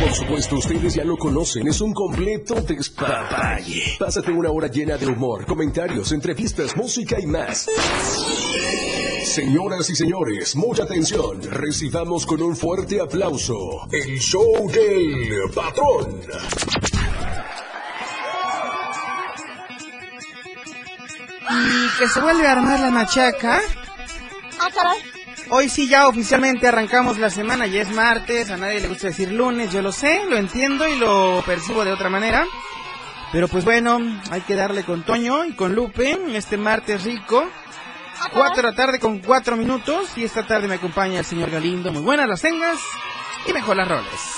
Por 0.00 0.12
supuesto, 0.14 0.56
ustedes 0.56 0.94
ya 0.94 1.04
lo 1.04 1.16
conocen, 1.16 1.68
es 1.68 1.80
un 1.80 1.94
completo 1.94 2.56
despapalle. 2.56 3.96
Pásate 3.98 4.32
una 4.32 4.50
hora 4.50 4.66
llena 4.66 4.96
de 4.96 5.06
humor, 5.06 5.46
comentarios, 5.46 6.10
entrevistas, 6.12 6.76
música 6.76 7.20
y 7.20 7.26
más. 7.26 7.68
Señoras 9.24 9.88
y 9.88 9.96
señores, 9.96 10.56
mucha 10.56 10.82
atención. 10.82 11.40
Recibamos 11.42 12.26
con 12.26 12.42
un 12.42 12.56
fuerte 12.56 13.00
aplauso 13.00 13.86
el 13.90 14.18
show 14.18 14.70
del 14.70 15.50
patrón. 15.54 16.20
Y 21.50 21.98
que 21.98 22.08
se 22.08 22.20
vuelve 22.20 22.46
a 22.46 22.52
armar 22.52 22.80
la 22.80 22.90
machaca. 22.90 23.60
Ah, 24.58 24.68
caray. 24.74 25.21
Hoy 25.54 25.68
sí 25.68 25.86
ya 25.86 26.08
oficialmente 26.08 26.66
arrancamos 26.66 27.18
la 27.18 27.28
semana, 27.28 27.66
ya 27.66 27.82
es 27.82 27.90
martes, 27.90 28.50
a 28.50 28.56
nadie 28.56 28.80
le 28.80 28.88
gusta 28.88 29.08
decir 29.08 29.30
lunes, 29.30 29.70
yo 29.70 29.82
lo 29.82 29.92
sé, 29.92 30.22
lo 30.30 30.38
entiendo 30.38 30.88
y 30.88 30.96
lo 30.96 31.42
percibo 31.44 31.84
de 31.84 31.92
otra 31.92 32.08
manera. 32.08 32.46
Pero 33.32 33.48
pues 33.48 33.62
bueno, 33.62 33.98
hay 34.30 34.40
que 34.40 34.54
darle 34.54 34.82
con 34.82 35.02
Toño 35.02 35.44
y 35.44 35.52
con 35.52 35.74
Lupe, 35.74 36.18
este 36.34 36.56
martes 36.56 37.04
rico. 37.04 37.44
Cuatro 38.32 38.62
de 38.62 38.70
la 38.70 38.74
tarde 38.74 38.98
con 38.98 39.18
cuatro 39.18 39.58
minutos 39.58 40.16
y 40.16 40.24
esta 40.24 40.46
tarde 40.46 40.68
me 40.68 40.76
acompaña 40.76 41.18
el 41.18 41.24
señor 41.26 41.50
Galindo. 41.50 41.92
Muy 41.92 42.00
buenas 42.02 42.26
las 42.28 42.40
tengas 42.40 42.78
y 43.46 43.52
mejor 43.52 43.76
las 43.76 43.88
roles. 43.88 44.36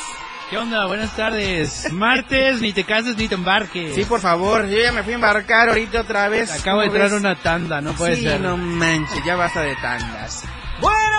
¿Qué 0.50 0.58
onda? 0.58 0.86
Buenas 0.86 1.14
tardes. 1.14 1.92
Martes, 1.92 2.60
ni 2.60 2.72
te 2.72 2.82
cases 2.82 3.16
ni 3.16 3.28
te 3.28 3.36
embarques. 3.36 3.94
Sí, 3.94 4.04
por 4.04 4.18
favor, 4.18 4.66
yo 4.66 4.82
ya 4.82 4.90
me 4.90 5.04
fui 5.04 5.12
a 5.12 5.14
embarcar 5.14 5.68
ahorita 5.68 6.00
otra 6.00 6.28
vez. 6.28 6.50
Acabo 6.50 6.80
de 6.80 6.88
¿Cómo 6.88 6.96
entrar 6.96 7.10
ves? 7.12 7.20
una 7.20 7.36
tanda, 7.36 7.80
no 7.80 7.92
puede 7.92 8.16
sí, 8.16 8.22
ser. 8.22 8.40
no 8.40 8.56
manches, 8.56 9.24
ya 9.24 9.36
basta 9.36 9.60
de 9.60 9.76
tandas. 9.76 10.42
Buenas 10.84 11.14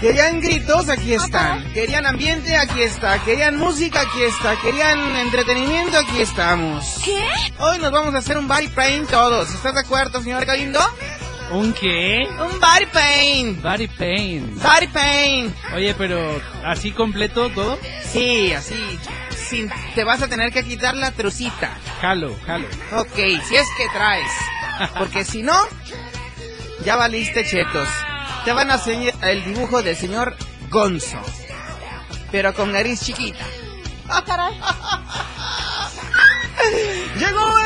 Querían 0.00 0.40
gritos, 0.40 0.88
aquí 0.90 1.14
están. 1.14 1.72
Querían 1.72 2.06
ambiente, 2.06 2.56
aquí 2.56 2.82
está. 2.82 3.18
Querían 3.24 3.56
música, 3.56 4.02
aquí 4.02 4.22
está. 4.22 4.54
Querían 4.60 4.98
entretenimiento, 5.16 5.98
aquí 5.98 6.20
estamos. 6.20 7.00
¿Qué? 7.04 7.20
Hoy 7.58 7.78
nos 7.78 7.90
vamos 7.90 8.14
a 8.14 8.18
hacer 8.18 8.38
un 8.38 8.46
body 8.46 8.68
paint 8.68 9.10
todos. 9.10 9.52
¿Estás 9.52 9.74
de 9.74 9.80
acuerdo, 9.80 10.22
señor 10.22 10.44
Galindo? 10.44 10.78
¿Un 11.50 11.72
qué? 11.72 12.28
Un 12.30 12.60
body 12.60 12.86
paint. 12.92 13.62
Body 13.62 13.88
pain. 13.88 14.54
Body 14.60 14.86
paint. 14.88 15.56
Oye, 15.74 15.94
pero 15.94 16.40
¿así 16.64 16.92
completo 16.92 17.48
todo? 17.50 17.78
Sí, 18.04 18.52
así. 18.52 18.98
Sin, 19.30 19.70
te 19.94 20.04
vas 20.04 20.20
a 20.22 20.28
tener 20.28 20.52
que 20.52 20.62
quitar 20.62 20.94
la 20.94 21.10
trucita. 21.12 21.78
Jalo, 22.02 22.36
jalo. 22.44 22.68
Ok, 22.96 23.14
si 23.14 23.56
es 23.56 23.66
que 23.76 23.88
traes. 23.94 24.30
Porque 24.98 25.24
si 25.24 25.42
no, 25.42 25.56
ya 26.84 26.96
valiste 26.96 27.46
chetos. 27.46 27.88
Te 28.44 28.52
van 28.52 28.70
a 28.70 28.74
hacer 28.74 29.14
el 29.22 29.44
dibujo 29.44 29.82
del 29.82 29.96
señor 29.96 30.36
Gonzo. 30.68 31.18
Pero 32.30 32.52
con 32.54 32.72
nariz 32.72 33.00
chiquita. 33.00 33.44
Ah, 34.08 34.22
caray. 34.24 34.54
¡Llegó 37.18 37.58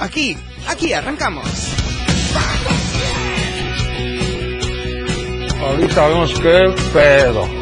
Aquí, 0.00 0.36
aquí 0.68 0.92
arrancamos. 0.92 1.44
Ahorita 5.60 6.08
vemos 6.08 6.34
qué 6.40 6.74
pedo. 6.92 7.57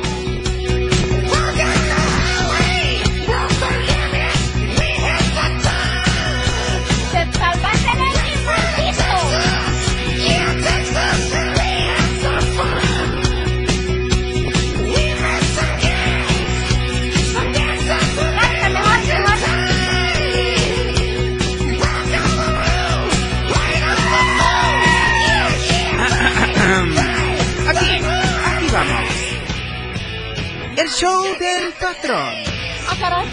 4. 32.03 33.25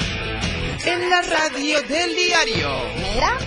En 0.86 1.10
la 1.10 1.22
radio 1.22 1.82
del 1.84 2.16
diario. 2.16 2.70
¿Mira? 2.98 3.38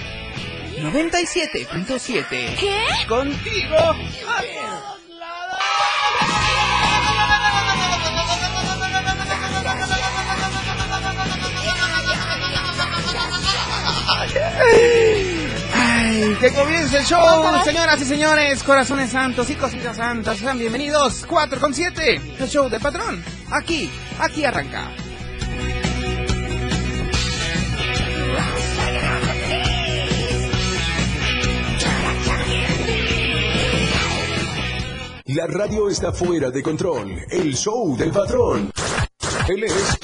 97.7. 0.81 2.57
¿Qué? 2.57 3.07
Contigo. 3.09 3.77
Ay, 15.75 16.37
que 16.41 16.53
comience 16.53 16.99
el 16.99 17.05
show, 17.05 17.63
señoras 17.65 18.01
y 18.01 18.05
señores, 18.05 18.63
corazones 18.63 19.11
santos 19.11 19.51
y 19.51 19.55
cositas 19.55 19.97
santas, 19.97 20.39
sean 20.39 20.59
bienvenidos 20.59 21.25
4 21.27 21.61
con 21.61 21.75
7, 21.75 22.21
el 22.39 22.49
show 22.49 22.69
de 22.69 22.81
patrón. 22.81 23.23
Aquí, 23.51 23.91
aquí 24.19 24.45
arranca. 24.45 24.91
La 35.37 35.47
radio 35.47 35.91
está 35.91 36.13
fuera 36.13 36.51
de 36.51 36.63
control. 36.63 37.15
El 37.31 37.55
show 37.55 37.95
del 37.95 38.11
patrón. 38.11 38.73
Él 39.47 39.65
es 39.65 39.99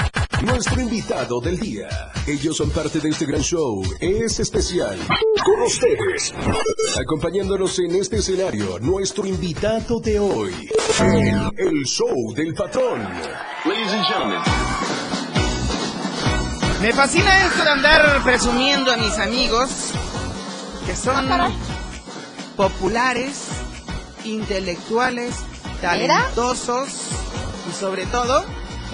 nuestro 0.44 0.78
invitado 0.78 1.40
del 1.40 1.58
día. 1.58 1.88
Ellos 2.26 2.54
son 2.54 2.68
parte 2.68 3.00
de 3.00 3.08
este 3.08 3.24
gran 3.24 3.40
show. 3.40 3.82
Es 3.98 4.40
especial. 4.40 4.98
Con 5.42 5.62
ustedes. 5.62 6.34
Acompañándonos 7.00 7.78
en 7.78 7.94
este 7.94 8.18
escenario, 8.18 8.78
nuestro 8.80 9.26
invitado 9.26 10.00
de 10.00 10.18
hoy. 10.18 10.52
El 11.56 11.82
show 11.86 12.34
del 12.34 12.52
patrón. 12.52 13.00
Me 16.82 16.92
fascina 16.92 17.46
esto 17.46 17.64
de 17.64 17.70
andar 17.70 18.22
presumiendo 18.22 18.92
a 18.92 18.98
mis 18.98 19.18
amigos 19.18 19.92
que 20.84 20.94
son 20.94 21.26
populares, 22.54 23.46
intelectuales, 24.24 25.36
talentosos 25.80 26.88
y 27.68 27.72
sobre 27.78 28.06
todo 28.06 28.44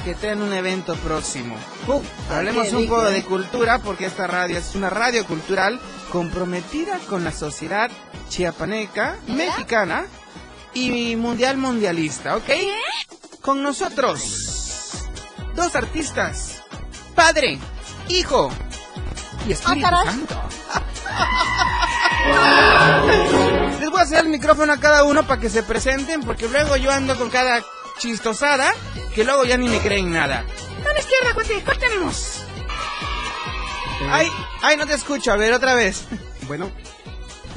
que 0.05 0.15
traen 0.15 0.43
un 0.43 0.53
evento 0.53 0.95
próximo. 0.97 1.57
Hablemos 2.31 2.69
qué 2.69 2.77
un 2.77 2.89
poco 2.89 3.03
rico. 3.03 3.13
de 3.13 3.23
cultura 3.25 3.79
porque 3.81 4.07
esta 4.07 4.27
radio 4.27 4.59
es 4.59 4.75
una 4.75 4.91
radio 4.91 5.27
cultural 5.27 5.81
comprometida 6.11 6.99
con 7.09 7.25
la 7.25 7.33
sociedad 7.33 7.91
chiapaneca, 8.29 9.17
mexicana 9.27 10.07
y 10.75 11.17
mundial 11.17 11.57
mundialista, 11.57 12.37
¿ok? 12.37 12.51
Con 13.41 13.63
nosotros, 13.63 15.05
dos 15.55 15.75
artistas, 15.75 16.63
padre, 17.15 17.59
hijo 18.09 18.51
y 19.47 19.53
Espíritu 19.53 19.83
caray. 19.83 20.07
Santo. 20.07 20.43
Voy 23.99 24.05
a 24.05 24.07
hacer 24.07 24.27
el 24.27 24.31
micrófono 24.31 24.73
a 24.73 24.79
cada 24.79 25.03
uno 25.03 25.27
para 25.27 25.41
que 25.41 25.51
se 25.51 25.65
presenten, 25.65 26.21
porque 26.21 26.49
luego 26.49 26.77
yo 26.77 26.93
ando 26.93 27.19
con 27.19 27.31
cada 27.31 27.65
chistosada 27.99 28.73
que 29.13 29.25
luego 29.25 29.45
ya 29.45 29.57
ni 29.57 29.69
me 29.69 29.81
creen 29.81 30.13
nada. 30.13 30.45
A 30.89 30.93
la 30.93 31.01
izquierda, 31.01 31.35
cuate, 31.35 31.61
¿cuál 31.65 31.79
tenemos? 31.79 32.45
Ay, 34.09 34.29
ay, 34.63 34.77
no 34.77 34.87
te 34.87 34.95
escucho. 34.95 35.33
A 35.33 35.37
ver, 35.37 35.53
otra 35.53 35.75
vez. 35.75 36.07
Bueno, 36.47 36.71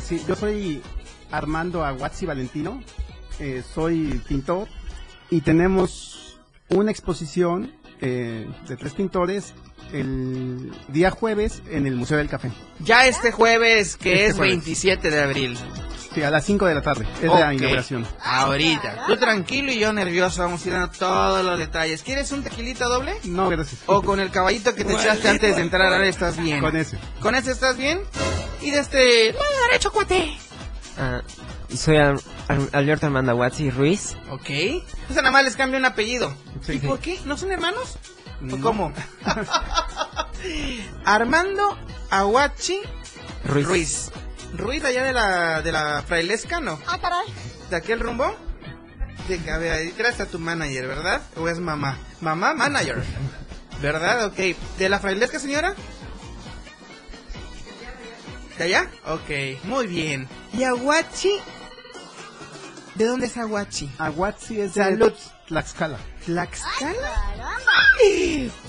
sí, 0.04 0.20
yo 0.28 0.36
soy 0.36 0.82
Armando 1.30 1.86
Aguazzi 1.86 2.26
Valentino, 2.26 2.82
eh, 3.38 3.62
soy 3.76 4.20
pintor 4.28 4.68
y 5.30 5.42
tenemos 5.42 6.40
una 6.70 6.90
exposición 6.90 7.72
eh, 8.00 8.50
de 8.68 8.78
tres 8.78 8.94
pintores 8.96 9.54
el 9.94 10.72
día 10.88 11.12
jueves 11.12 11.62
en 11.70 11.86
el 11.88 11.96
Museo 11.96 12.18
del 12.18 12.30
Café. 12.30 12.52
Ya 12.80 13.06
este 13.08 13.32
jueves, 13.32 13.98
que 13.98 14.14
Este 14.14 14.26
es 14.28 14.36
jueves. 14.36 14.54
27 14.56 15.10
de 15.10 15.22
abril. 15.22 15.58
Sí, 16.14 16.22
a 16.24 16.30
las 16.30 16.44
5 16.44 16.66
de 16.66 16.76
la 16.76 16.82
tarde, 16.82 17.08
es 17.22 17.30
Ok. 17.30 17.40
la 17.40 17.54
inauguración. 17.54 18.06
Ahorita. 18.22 19.06
Tú 19.08 19.16
tranquilo 19.16 19.72
y 19.72 19.80
yo 19.80 19.94
nervioso. 19.94 20.42
Vamos 20.42 20.64
a 20.66 20.68
ir 20.68 20.74
dando 20.74 20.90
todos 20.90 21.46
los 21.46 21.58
detalles. 21.58 22.04
¿Quieres 22.04 22.32
un 22.34 22.44
tequilita 22.44 22.86
doble? 22.86 23.14
No, 23.24 23.48
gracias. 23.50 23.82
O 23.86 24.02
con 24.02 24.20
el 24.20 24.30
caballito 24.30 24.76
que 24.76 24.84
te 24.84 24.92
echaste 24.94 25.30
antes 25.30 25.56
de 25.56 25.62
entrar, 25.62 25.92
ahora 25.94 26.06
estás 26.08 26.36
bien. 26.38 26.60
Con 26.60 26.76
ese. 26.76 26.98
¿Con 27.22 27.34
ese 27.36 27.52
estás 27.52 27.78
bien? 27.78 28.02
Y 28.62 28.72
de 28.72 28.80
este... 28.80 29.32
lado 29.32 29.46
derecho, 29.70 29.92
cuate. 29.94 30.38
Ah, 30.98 31.22
soy 31.74 31.96
Ar- 31.96 32.20
Ar- 32.50 32.70
Alberto 32.74 33.06
Armando 33.06 33.34
Watsi 33.36 33.70
Ruiz. 33.72 34.16
Ok. 34.30 34.44
Pues 35.08 35.16
nada 35.16 35.32
más 35.32 35.46
les 35.46 35.56
cambio 35.56 35.80
un 35.80 35.86
apellido. 35.86 36.36
Sí. 36.62 36.74
¿Y 36.74 36.80
por 36.80 37.00
qué? 37.00 37.18
¿No 37.24 37.38
son 37.38 37.52
hermanos? 37.54 37.98
¿O 38.42 38.46
No. 38.46 38.62
cómo? 38.62 38.94
Armando 41.06 41.78
Aguachi 42.10 42.80
Ruiz. 43.46 43.68
Ruiz. 43.68 44.12
Ruiz 44.54 44.84
allá 44.84 45.04
de 45.04 45.14
la, 45.14 45.62
de 45.62 45.72
la 45.72 46.04
frailesca, 46.06 46.60
¿no? 46.60 46.80
Ah, 46.88 47.00
caray. 47.00 47.26
¿De 47.70 47.76
aquel 47.76 48.00
rumbo? 48.00 48.36
De, 49.28 49.52
a 49.52 49.58
ver, 49.58 49.72
ahí 49.74 49.92
traes 49.92 50.20
a 50.20 50.26
tu 50.26 50.40
manager, 50.40 50.88
¿verdad? 50.88 51.22
¿O 51.38 51.48
es 51.48 51.60
mamá? 51.60 51.98
Mamá, 52.20 52.54
manager. 52.54 53.02
¿Verdad? 53.82 54.26
Ok. 54.26 54.38
¿De 54.78 54.90
la 54.90 55.00
frailesca, 55.00 55.40
señora? 55.40 55.74
¿De 58.58 58.64
allá? 58.66 58.90
Ok, 59.08 59.64
muy 59.64 59.88
bien. 59.88 60.28
¿Y 60.54 60.64
Aguachi? 60.64 61.32
¿De 62.96 63.06
dónde 63.06 63.28
es 63.28 63.38
Aguachi? 63.38 63.90
Aguazzi 63.98 64.60
es 64.62 64.74
Salud. 64.74 65.14
de 65.14 65.18
Tlaxcala. 65.48 65.98
¿Tlaxcala? 66.26 67.41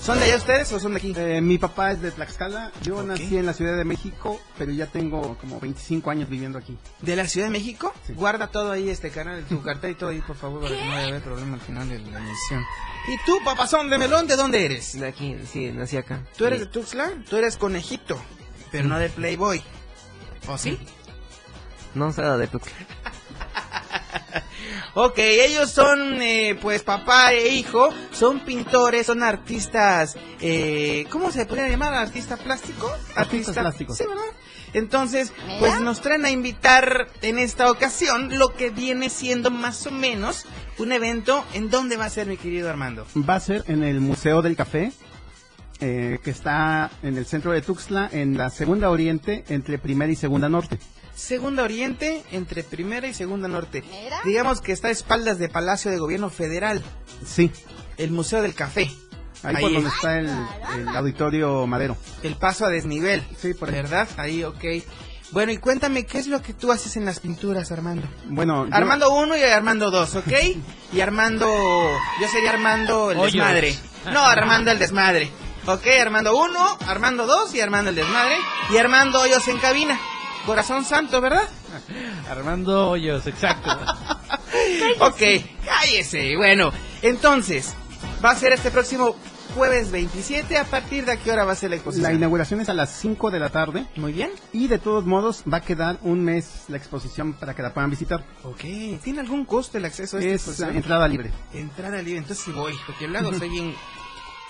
¿Son 0.01 0.19
de 0.19 0.25
allá 0.25 0.37
ustedes 0.37 0.71
o 0.73 0.79
son 0.79 0.93
de 0.93 0.97
aquí? 0.97 1.13
Eh, 1.15 1.41
mi 1.41 1.57
papá 1.57 1.91
es 1.91 2.01
de 2.01 2.11
Tlaxcala, 2.11 2.71
yo 2.81 3.01
nací 3.03 3.37
en 3.37 3.45
la 3.45 3.53
Ciudad 3.53 3.77
de 3.77 3.85
México, 3.85 4.39
pero 4.57 4.71
ya 4.71 4.87
tengo 4.87 5.37
como 5.37 5.59
25 5.59 6.09
años 6.09 6.29
viviendo 6.29 6.57
aquí. 6.57 6.77
¿De 7.01 7.15
la 7.15 7.27
Ciudad 7.27 7.47
de 7.47 7.51
México? 7.51 7.93
Sí. 8.05 8.13
Guarda 8.13 8.47
todo 8.47 8.71
ahí, 8.71 8.89
este 8.89 9.09
canal, 9.11 9.43
tu 9.45 9.61
cartel 9.61 9.91
y 9.91 9.95
todo 9.95 10.09
ahí, 10.09 10.21
por 10.21 10.35
favor, 10.35 10.61
para 10.61 10.75
que 10.75 10.83
no 10.83 10.89
vaya 10.91 11.05
a 11.05 11.07
haber 11.07 11.21
problema 11.21 11.55
al 11.55 11.61
final 11.61 11.89
de 11.89 11.99
la 11.99 12.19
emisión. 12.19 12.63
¿Y 13.07 13.25
tú, 13.25 13.37
papazón 13.43 13.89
de 13.89 13.97
melón, 13.97 14.27
de 14.27 14.35
dónde 14.35 14.65
eres? 14.65 14.99
De 14.99 15.07
aquí, 15.07 15.37
sí, 15.51 15.71
nací 15.71 15.97
acá. 15.97 16.21
¿Tú 16.37 16.45
eres 16.45 16.59
de. 16.59 16.65
Tuxtla? 16.67 17.11
Tú 17.29 17.37
eres 17.37 17.57
conejito, 17.57 18.19
pero 18.71 18.87
no 18.87 18.99
de 18.99 19.09
Playboy. 19.09 19.61
¿O 20.47 20.57
sí? 20.57 20.77
No, 21.95 22.11
soy 22.11 22.39
de 22.39 22.47
Tuxtla. 22.47 22.73
Ok, 24.95 25.17
ellos 25.17 25.71
son, 25.71 26.21
eh, 26.21 26.55
pues, 26.61 26.83
papá 26.83 27.33
e 27.33 27.49
hijo, 27.55 27.89
son 28.11 28.41
pintores, 28.41 29.07
son 29.07 29.23
artistas, 29.23 30.15
eh, 30.39 31.05
¿cómo 31.09 31.31
se 31.31 31.47
podría 31.47 31.67
llamar? 31.67 31.95
¿Artista 31.95 32.37
plástico? 32.37 32.91
Artistas 33.15 33.57
plásticos. 33.57 33.97
Sí, 33.97 34.05
¿verdad? 34.07 34.21
Entonces, 34.73 35.33
pues 35.59 35.81
nos 35.81 36.01
traen 36.01 36.25
a 36.25 36.31
invitar 36.31 37.07
en 37.21 37.39
esta 37.39 37.71
ocasión 37.71 38.37
lo 38.37 38.53
que 38.55 38.69
viene 38.69 39.09
siendo 39.09 39.51
más 39.51 39.85
o 39.87 39.91
menos 39.91 40.45
un 40.79 40.91
evento. 40.91 41.43
¿En 41.53 41.69
dónde 41.69 41.95
va 41.97 42.05
a 42.05 42.09
ser, 42.09 42.27
mi 42.27 42.37
querido 42.37 42.69
Armando? 42.69 43.05
Va 43.27 43.35
a 43.35 43.39
ser 43.39 43.63
en 43.67 43.83
el 43.83 43.99
Museo 43.99 44.41
del 44.41 44.55
Café, 44.55 44.91
eh, 45.79 46.19
que 46.23 46.31
está 46.31 46.89
en 47.03 47.17
el 47.17 47.25
centro 47.25 47.51
de 47.51 47.61
Tuxtla, 47.61 48.09
en 48.11 48.35
la 48.37 48.49
segunda 48.49 48.89
oriente, 48.89 49.43
entre 49.49 49.77
primera 49.77 50.11
y 50.11 50.15
segunda 50.15 50.49
norte. 50.49 50.79
Segunda 51.15 51.63
Oriente, 51.63 52.23
entre 52.31 52.63
Primera 52.63 53.07
y 53.07 53.13
Segunda 53.13 53.47
Norte. 53.47 53.83
Mira. 53.89 54.19
Digamos 54.25 54.61
que 54.61 54.71
está 54.71 54.87
a 54.87 54.91
espaldas 54.91 55.37
de 55.39 55.47
Palacio 55.49 55.91
de 55.91 55.99
Gobierno 55.99 56.29
Federal, 56.29 56.83
Sí, 57.25 57.51
el 57.97 58.11
Museo 58.11 58.41
del 58.41 58.55
Café. 58.55 58.91
ahí, 59.43 59.55
Ahí 59.55 59.61
por 59.61 59.69
es. 59.71 59.75
donde 59.75 59.89
está 59.89 60.19
el, 60.19 60.29
el 60.81 60.87
auditorio 60.95 61.67
Madero. 61.67 61.95
El 62.23 62.35
paso 62.35 62.65
a 62.65 62.69
desnivel. 62.69 63.23
Sí, 63.39 63.53
por 63.53 63.69
ahí. 63.69 63.75
¿Verdad? 63.75 64.07
Ahí, 64.17 64.43
ok. 64.43 64.63
Bueno, 65.31 65.51
y 65.51 65.57
cuéntame, 65.57 66.05
¿qué 66.05 66.19
es 66.19 66.27
lo 66.27 66.41
que 66.41 66.53
tú 66.53 66.71
haces 66.71 66.95
en 66.95 67.05
las 67.05 67.19
pinturas, 67.19 67.71
Armando? 67.71 68.07
Bueno, 68.25 68.67
yo- 68.67 68.73
Armando 68.75 69.11
1 69.11 69.35
y 69.37 69.41
Armando 69.43 69.89
2, 69.89 70.15
¿ok? 70.17 70.31
Y 70.93 71.01
Armando... 71.01 71.47
Yo 72.21 72.27
sería 72.27 72.51
Armando 72.51 73.09
el 73.11 73.17
Hoyos. 73.17 73.33
desmadre. 73.33 73.75
No, 74.11 74.19
Armando 74.25 74.69
el 74.71 74.77
desmadre. 74.79 75.31
Ok, 75.65 75.87
Armando 76.01 76.35
1, 76.37 76.77
Armando 76.87 77.25
2 77.25 77.55
y 77.55 77.61
Armando 77.61 77.89
el 77.89 77.95
desmadre. 77.95 78.35
Y 78.71 78.77
Armando 78.77 79.21
Hoyos 79.21 79.47
en 79.47 79.57
cabina. 79.59 79.99
Corazón 80.45 80.83
santo, 80.85 81.21
¿verdad? 81.21 81.47
Armando 82.29 82.89
Hoyos, 82.91 83.25
exacto. 83.27 83.69
Ok, 84.99 85.19
cállese. 85.65 86.35
Bueno, 86.37 86.71
entonces, 87.01 87.73
va 88.23 88.31
a 88.31 88.35
ser 88.35 88.53
este 88.53 88.69
próximo 88.71 89.15
jueves 89.55 89.91
27. 89.91 90.57
¿A 90.57 90.63
partir 90.65 91.05
de 91.05 91.17
qué 91.17 91.31
hora 91.31 91.43
va 91.43 91.53
a 91.53 91.55
ser 91.55 91.71
la 91.71 91.75
exposición? 91.77 92.09
la 92.11 92.15
inauguración 92.15 92.61
es 92.61 92.69
a 92.69 92.73
las 92.73 92.91
5 92.91 93.31
de 93.31 93.39
la 93.39 93.49
tarde 93.49 93.87
Muy 93.95 94.13
bien. 94.13 94.31
y 94.53 94.67
de 94.67 94.77
todos 94.79 95.05
modos 95.05 95.43
va 95.51 95.57
a 95.57 95.61
quedar 95.61 95.97
un 96.03 96.23
mes 96.23 96.65
la 96.67 96.77
exposición 96.77 97.33
para 97.33 97.55
que 97.55 97.61
la 97.63 97.73
puedan 97.73 97.89
visitar. 97.89 98.23
Ok. 98.43 98.61
¿Tiene 99.03 99.19
algún 99.21 99.45
costo 99.45 99.77
el 99.79 99.85
acceso 99.85 100.17
a 100.17 100.19
esta 100.19 100.29
Es 100.31 100.41
exposición? 100.41 100.75
entrada 100.75 101.07
libre. 101.07 101.31
Entrada 101.53 101.97
libre, 101.97 102.19
entonces 102.19 102.45
sí 102.45 102.51
voy, 102.51 102.73
porque 102.85 103.07
luego 103.07 103.33
soy 103.37 103.49
bien 103.49 103.75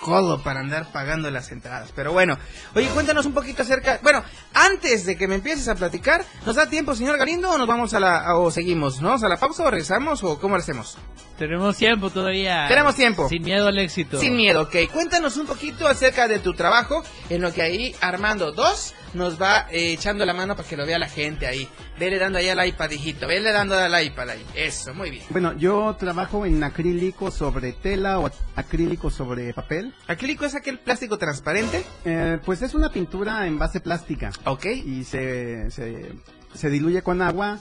codo 0.00 0.42
para 0.42 0.60
andar 0.60 0.90
pagando 0.92 1.30
las 1.30 1.50
entradas. 1.50 1.90
Pero 1.94 2.12
bueno, 2.12 2.36
oye, 2.74 2.88
cuéntanos 2.88 3.26
un 3.26 3.32
poquito 3.34 3.62
acerca. 3.62 4.00
Bueno, 4.02 4.22
antes 4.52 5.06
de 5.06 5.16
que 5.16 5.26
me 5.28 5.36
empieces 5.36 5.68
a 5.68 5.74
platicar, 5.74 6.24
¿nos 6.44 6.56
da 6.56 6.68
tiempo, 6.68 6.94
señor 6.94 7.16
Galindo, 7.16 7.50
o 7.50 7.58
nos 7.58 7.66
vamos 7.66 7.94
a 7.94 8.00
la. 8.00 8.18
a- 8.18 8.36
o 8.38 8.50
seguimos? 8.50 9.00
¿No? 9.00 9.14
¿A 9.14 9.28
la 9.28 9.36
pausa 9.38 9.62
o 9.64 9.70
regresamos 9.70 10.22
o 10.24 10.38
cómo 10.38 10.56
lo 10.56 10.62
hacemos? 10.62 10.98
Tenemos 11.38 11.76
tiempo 11.76 12.10
todavía. 12.10 12.66
Tenemos 12.68 12.94
tiempo. 12.94 13.28
Sin 13.28 13.42
miedo 13.42 13.66
al 13.68 13.78
éxito. 13.78 14.20
Sin 14.20 14.36
miedo, 14.36 14.62
ok. 14.62 14.76
Cuéntanos 14.92 15.36
un 15.36 15.46
poquito 15.46 15.88
acerca 15.88 16.28
de 16.28 16.38
tu 16.38 16.54
trabajo, 16.54 17.02
en 17.30 17.42
lo 17.42 17.52
que 17.52 17.62
ahí 17.62 17.96
Armando 18.00 18.52
2 18.52 18.94
nos 19.14 19.40
va 19.40 19.66
eh, 19.70 19.92
echando 19.92 20.24
la 20.26 20.34
mano 20.34 20.56
para 20.56 20.68
que 20.68 20.76
lo 20.76 20.86
vea 20.86 20.98
la 20.98 21.08
gente 21.08 21.46
ahí. 21.46 21.68
Vele 21.98 22.18
dando 22.18 22.38
ahí 22.38 22.48
al 22.48 22.66
iPad, 22.66 22.90
hijito. 22.90 23.26
Vele 23.26 23.52
dando 23.52 23.76
al 23.78 24.04
iPad 24.04 24.30
ahí. 24.30 24.44
Eso, 24.54 24.92
muy 24.94 25.10
bien. 25.10 25.22
Bueno, 25.30 25.56
yo 25.56 25.94
trabajo 25.98 26.44
en 26.46 26.62
acrílico 26.64 27.30
sobre 27.30 27.72
tela 27.72 28.18
o 28.20 28.30
acrílico 28.56 29.10
sobre 29.10 29.52
papel. 29.54 29.94
Acrílico 30.06 30.44
es 30.44 30.54
aquel 30.54 30.78
plástico 30.78 31.18
transparente. 31.18 31.84
Eh, 32.04 32.38
pues 32.44 32.62
es 32.62 32.74
una 32.74 32.90
pintura 32.90 33.46
en 33.46 33.58
base 33.58 33.80
plástica 33.80 34.30
Ok. 34.44 34.66
y 34.66 35.04
se, 35.04 35.70
se, 35.70 36.12
se 36.54 36.70
diluye 36.70 37.02
con 37.02 37.22
agua 37.22 37.58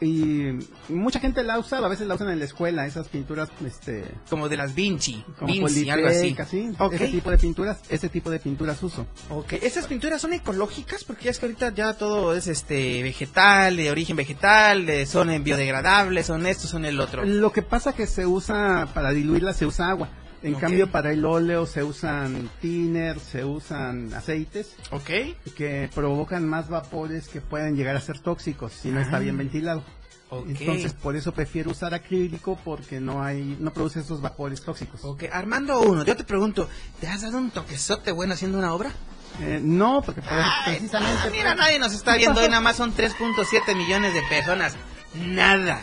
y 0.00 0.50
mucha 0.88 1.20
gente 1.20 1.42
la 1.42 1.58
usa, 1.58 1.78
a 1.78 1.88
veces 1.88 2.06
la 2.06 2.14
usan 2.14 2.30
en 2.30 2.38
la 2.38 2.44
escuela, 2.44 2.86
esas 2.86 3.08
pinturas 3.08 3.48
este 3.64 4.04
Como 4.30 4.48
de 4.48 4.56
las 4.56 4.74
Vinci. 4.74 5.24
como 5.38 5.52
Vinci, 5.52 5.90
algo 5.90 6.08
así. 6.08 6.36
Ok. 6.78 6.92
ese 6.94 7.08
tipo 7.08 7.30
de 7.30 7.38
pinturas, 7.38 7.78
ese 7.88 8.08
tipo 8.08 8.30
de 8.30 8.38
pinturas 8.38 8.82
uso. 8.82 9.06
Ok. 9.30 9.54
¿Esas 9.54 9.86
pinturas 9.86 10.20
son 10.20 10.32
ecológicas? 10.32 11.04
Porque 11.04 11.24
ya 11.24 11.30
es 11.32 11.38
que 11.38 11.46
ahorita 11.46 11.74
ya 11.74 11.94
todo 11.94 12.34
es 12.34 12.46
este 12.46 13.02
vegetal, 13.02 13.76
de 13.76 13.90
origen 13.90 14.16
vegetal, 14.16 14.86
de- 14.86 15.06
son 15.06 15.42
biodegradables, 15.42 16.26
son 16.26 16.46
esto, 16.46 16.66
son 16.68 16.84
el 16.84 17.00
otro. 17.00 17.24
Lo 17.24 17.52
que 17.52 17.62
pasa 17.62 17.92
que 17.92 18.06
se 18.06 18.26
usa 18.26 18.88
para 18.94 19.10
diluirla 19.10 19.52
se 19.52 19.66
usa 19.66 19.88
agua. 19.88 20.08
En 20.42 20.54
cambio 20.54 20.90
para 20.90 21.12
el 21.12 21.24
óleo 21.24 21.66
se 21.66 21.82
usan 21.82 22.48
thinner, 22.60 23.18
se 23.18 23.44
usan 23.44 24.12
aceites 24.14 24.74
Ok. 24.92 25.10
que 25.56 25.90
provocan 25.94 26.46
más 26.48 26.68
vapores 26.68 27.28
que 27.28 27.40
pueden 27.40 27.76
llegar 27.76 27.96
a 27.96 28.00
ser 28.00 28.20
tóxicos 28.20 28.72
si 28.72 28.90
no 28.90 29.00
está 29.00 29.16
Ah. 29.16 29.20
bien 29.20 29.36
ventilado. 29.36 29.82
Ok. 30.30 30.46
Entonces 30.48 30.92
por 30.92 31.16
eso 31.16 31.32
prefiero 31.32 31.70
usar 31.70 31.94
acrílico 31.94 32.58
porque 32.64 33.00
no 33.00 33.22
hay 33.24 33.56
no 33.58 33.72
produce 33.72 34.00
esos 34.00 34.20
vapores 34.20 34.60
tóxicos. 34.62 35.02
Ok, 35.04 35.24
Armando 35.32 35.80
uno, 35.80 36.04
yo 36.04 36.14
te 36.16 36.22
pregunto, 36.24 36.68
¿te 37.00 37.06
has 37.08 37.22
dado 37.22 37.38
un 37.38 37.50
toquezote 37.50 38.12
bueno 38.12 38.34
haciendo 38.34 38.58
una 38.58 38.72
obra? 38.74 38.92
Eh, 39.40 39.60
no, 39.62 40.02
porque 40.02 40.20
Ay, 40.28 40.74
precisamente 40.76 41.20
ah, 41.24 41.30
mira, 41.30 41.54
nadie 41.54 41.78
nos 41.78 41.92
está 41.94 42.16
viendo, 42.16 42.40
hoy 42.40 42.48
nada 42.48 42.60
más 42.60 42.76
son 42.76 42.92
3.7 42.94 43.74
millones 43.76 44.12
de 44.14 44.22
personas. 44.28 44.74
Nada. 45.14 45.80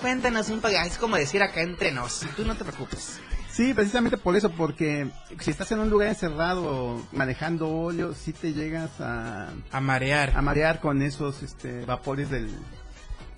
Cuéntanos 0.00 0.48
un 0.50 0.60
poco, 0.60 0.74
es 0.74 0.98
como 0.98 1.16
decir 1.16 1.42
acá 1.42 1.62
entre 1.62 1.90
nos, 1.92 2.20
tú 2.36 2.44
no 2.44 2.56
te 2.56 2.64
preocupes. 2.64 3.20
Sí, 3.54 3.72
precisamente 3.72 4.16
por 4.16 4.34
eso, 4.36 4.50
porque 4.50 5.08
si 5.38 5.50
estás 5.50 5.70
en 5.72 5.78
un 5.78 5.88
lugar 5.90 6.08
encerrado 6.08 7.00
manejando 7.12 7.68
óleo, 7.70 8.12
sí 8.14 8.32
te 8.32 8.52
llegas 8.52 9.00
a, 9.00 9.50
A 9.70 9.80
marear. 9.80 10.32
a 10.36 10.42
marear 10.42 10.80
con 10.80 11.02
esos 11.02 11.42
este, 11.44 11.84
vapores 11.84 12.30
del, 12.30 12.50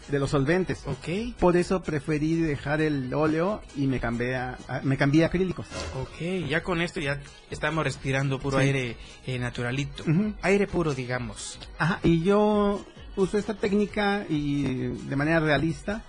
de 0.09 0.19
los 0.19 0.31
solventes. 0.31 0.85
Ok, 0.87 1.37
Por 1.39 1.57
eso 1.59 1.83
preferí 1.83 2.35
dejar 2.41 2.81
el 2.81 3.13
óleo 3.13 3.61
y 3.77 3.87
me 3.89 4.01
cambié 4.01 4.37
a, 4.37 4.57
a- 4.69 4.81
me 4.83 4.97
cambié 4.97 5.25
a 5.25 5.27
acrílicos. 5.27 5.67
ok, 6.01 6.49
ya 6.49 6.63
con 6.63 6.81
esto 6.81 6.99
ya 7.01 7.21
estamos 7.51 7.85
respirando 7.85 8.39
puro 8.39 8.59
Sí. 8.59 8.65
aire 8.65 8.97
eh, 9.27 9.39
naturalito. 9.39 10.03
Aire 10.41 10.67
puro, 10.67 10.95
digamos. 10.95 11.59
Ajá, 11.79 12.01
y 12.03 12.23
yo 12.23 12.83
uso 13.17 13.37
esta 13.37 13.53
técnica 13.53 14.25
y 14.31 14.63
de 14.65 15.17
manera 15.17 15.41
realista. 15.41 16.03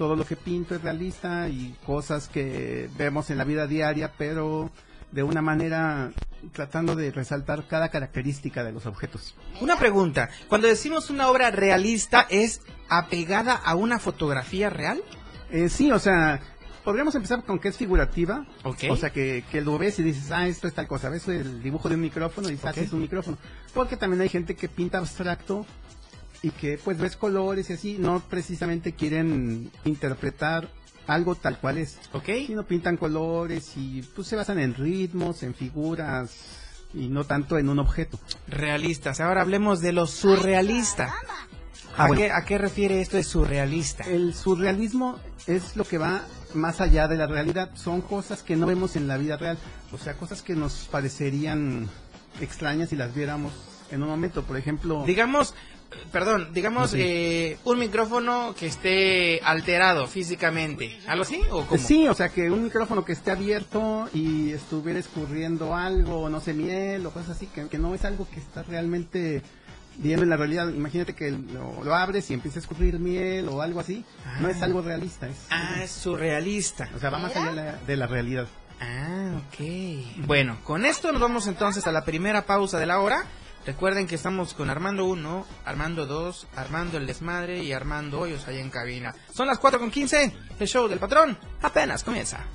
Todo 0.00 0.16
lo 0.16 0.24
que 0.24 0.34
pinto 0.34 0.74
es 0.74 0.80
realista 0.80 1.50
y 1.50 1.76
cosas 1.84 2.26
que 2.26 2.88
vemos 2.96 3.28
en 3.28 3.36
la 3.36 3.44
vida 3.44 3.66
diaria, 3.66 4.10
pero 4.16 4.70
de 5.12 5.22
una 5.22 5.42
manera 5.42 6.10
tratando 6.54 6.96
de 6.96 7.10
resaltar 7.10 7.66
cada 7.66 7.90
característica 7.90 8.64
de 8.64 8.72
los 8.72 8.86
objetos. 8.86 9.34
Una 9.60 9.78
pregunta, 9.78 10.30
cuando 10.48 10.68
decimos 10.68 11.10
una 11.10 11.28
obra 11.28 11.50
realista, 11.50 12.26
¿es 12.30 12.62
apegada 12.88 13.52
a 13.52 13.74
una 13.74 13.98
fotografía 13.98 14.70
real? 14.70 15.02
Eh, 15.50 15.68
sí, 15.68 15.92
o 15.92 15.98
sea, 15.98 16.40
podríamos 16.82 17.14
empezar 17.14 17.44
con 17.44 17.58
que 17.58 17.68
es 17.68 17.76
figurativa. 17.76 18.46
Ok. 18.64 18.84
O 18.88 18.96
sea, 18.96 19.10
que, 19.10 19.44
que 19.52 19.60
lo 19.60 19.76
ves 19.76 19.98
y 19.98 20.02
dices, 20.02 20.30
ah, 20.30 20.48
esto 20.48 20.66
es 20.66 20.72
tal 20.72 20.88
cosa. 20.88 21.10
Ves 21.10 21.28
el 21.28 21.62
dibujo 21.62 21.90
de 21.90 21.96
un 21.96 22.00
micrófono 22.00 22.48
y 22.48 22.52
dices, 22.52 22.72
ah, 22.74 22.80
es 22.80 22.90
un 22.94 23.00
micrófono. 23.00 23.36
Porque 23.74 23.98
también 23.98 24.22
hay 24.22 24.30
gente 24.30 24.56
que 24.56 24.66
pinta 24.66 24.96
abstracto 24.96 25.66
y 26.42 26.50
que 26.50 26.78
pues 26.78 26.98
ves 26.98 27.16
colores 27.16 27.70
y 27.70 27.74
así, 27.74 27.96
no 27.98 28.20
precisamente 28.20 28.92
quieren 28.92 29.70
interpretar 29.84 30.70
algo 31.06 31.34
tal 31.34 31.58
cual 31.58 31.78
es. 31.78 31.98
¿Ok? 32.12 32.26
Sino 32.46 32.64
pintan 32.64 32.96
colores 32.96 33.72
y 33.76 34.02
pues 34.14 34.28
se 34.28 34.36
basan 34.36 34.58
en 34.58 34.74
ritmos, 34.74 35.42
en 35.42 35.54
figuras 35.54 36.30
y 36.94 37.08
no 37.08 37.24
tanto 37.24 37.58
en 37.58 37.68
un 37.68 37.78
objeto. 37.78 38.18
Realistas. 38.48 39.20
Ahora 39.20 39.42
hablemos 39.42 39.80
de 39.80 39.92
lo 39.92 40.06
surrealista. 40.06 41.12
Ah, 41.96 42.04
¿A, 42.04 42.06
bueno. 42.06 42.22
qué, 42.22 42.30
¿A 42.30 42.44
qué 42.44 42.58
refiere 42.58 43.00
esto 43.00 43.16
de 43.16 43.24
surrealista? 43.24 44.04
El 44.04 44.34
surrealismo 44.34 45.18
es 45.46 45.76
lo 45.76 45.84
que 45.84 45.98
va 45.98 46.22
más 46.54 46.80
allá 46.80 47.08
de 47.08 47.16
la 47.16 47.26
realidad. 47.26 47.70
Son 47.74 48.00
cosas 48.00 48.42
que 48.42 48.56
no 48.56 48.66
vemos 48.66 48.96
en 48.96 49.08
la 49.08 49.16
vida 49.16 49.36
real. 49.36 49.58
O 49.92 49.98
sea, 49.98 50.14
cosas 50.14 50.42
que 50.42 50.54
nos 50.54 50.88
parecerían 50.90 51.88
extrañas 52.40 52.90
si 52.90 52.96
las 52.96 53.14
viéramos 53.14 53.52
en 53.90 54.02
un 54.02 54.08
momento. 54.08 54.42
Por 54.44 54.56
ejemplo, 54.56 55.04
Digamos, 55.04 55.54
perdón, 56.12 56.48
digamos 56.52 56.90
Sí. 56.90 56.98
eh, 57.00 57.58
un 57.64 57.78
micrófono 57.78 58.54
que 58.58 58.66
esté 58.66 59.40
alterado 59.44 60.06
físicamente. 60.06 60.98
¿Algo 61.06 61.22
así? 61.22 61.40
¿O 61.50 61.64
cómo? 61.66 61.80
sí, 61.82 62.08
o 62.08 62.14
sea, 62.14 62.28
que 62.28 62.50
un 62.50 62.64
micrófono 62.64 63.04
que 63.04 63.12
esté 63.12 63.30
abierto 63.30 64.08
y 64.14 64.50
estuviera 64.52 64.98
escurriendo 64.98 65.74
algo, 65.76 66.28
no 66.28 66.40
sé, 66.40 66.54
miel 66.54 67.04
o 67.06 67.10
cosas 67.10 67.30
así, 67.36 67.46
que, 67.46 67.68
que 67.68 67.78
no 67.78 67.94
es 67.94 68.04
algo 68.04 68.28
que 68.30 68.40
está 68.40 68.62
realmente 68.62 69.42
viendo 69.98 70.22
en 70.22 70.30
la 70.30 70.36
realidad. 70.36 70.68
Imagínate 70.68 71.14
que 71.14 71.30
lo, 71.30 71.84
lo 71.84 71.94
abres 71.94 72.30
y 72.30 72.34
empieza 72.34 72.58
a 72.58 72.62
escurrir 72.62 72.98
miel 72.98 73.48
o 73.48 73.60
algo 73.62 73.80
así. 73.80 74.04
No 74.40 74.48
es 74.48 74.62
algo 74.62 74.80
realista. 74.82 75.28
Es, 75.28 75.36
Ah, 75.50 75.80
es 75.82 75.90
surrealista. 75.90 76.88
o 76.96 76.98
sea, 76.98 77.10
va 77.10 77.18
más 77.18 77.34
allá 77.36 77.50
de 77.50 77.56
la, 77.56 77.76
de 77.76 77.96
la 77.96 78.06
realidad. 78.06 78.46
Ah, 78.80 79.32
ok. 79.36 80.24
Bueno, 80.26 80.56
con 80.64 80.86
esto 80.86 81.12
nos 81.12 81.20
vamos 81.20 81.46
entonces 81.46 81.86
a 81.86 81.92
la 81.92 82.04
primera 82.04 82.46
pausa 82.46 82.78
de 82.78 82.86
la 82.86 83.00
hora. 83.00 83.24
Recuerden 83.66 84.06
que 84.06 84.14
estamos 84.14 84.54
con 84.54 84.70
Armando 84.70 85.04
1, 85.04 85.46
Armando 85.64 86.06
2, 86.06 86.46
Armando 86.56 86.96
el 86.96 87.06
Desmadre 87.06 87.62
y 87.62 87.72
Armando 87.72 88.20
Hoyos 88.20 88.48
allá 88.48 88.60
en 88.60 88.70
cabina. 88.70 89.14
Son 89.32 89.46
las 89.46 89.58
4 89.58 89.78
con 89.78 89.90
15. 89.90 90.32
El 90.58 90.66
show 90.66 90.88
del 90.88 90.98
patrón 90.98 91.38
apenas 91.62 92.02
comienza. 92.02 92.46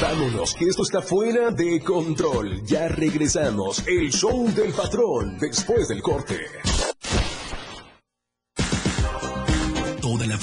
Vámonos, 0.00 0.54
que 0.54 0.66
esto 0.66 0.82
está 0.82 1.00
fuera 1.00 1.50
de 1.50 1.80
control. 1.80 2.62
Ya 2.64 2.86
regresamos. 2.88 3.82
El 3.86 4.12
show 4.12 4.46
del 4.52 4.72
patrón 4.72 5.38
después 5.38 5.88
del 5.88 6.02
corte. 6.02 6.36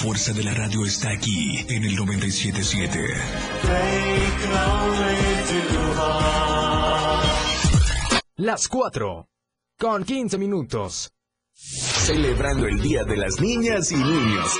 Fuerza 0.04 0.34
de 0.34 0.44
la 0.44 0.54
radio 0.54 0.86
está 0.86 1.12
aquí 1.12 1.60
en 1.70 1.86
el 1.86 1.96
977. 1.96 3.00
Las 8.36 8.68
4. 8.68 9.30
Con 9.80 10.04
15 10.04 10.38
minutos. 10.38 11.10
Celebrando 11.54 12.68
el 12.68 12.82
Día 12.82 13.06
de 13.06 13.16
las 13.16 13.40
Niñas 13.40 13.94
y 13.94 13.96
Niños. 13.96 14.60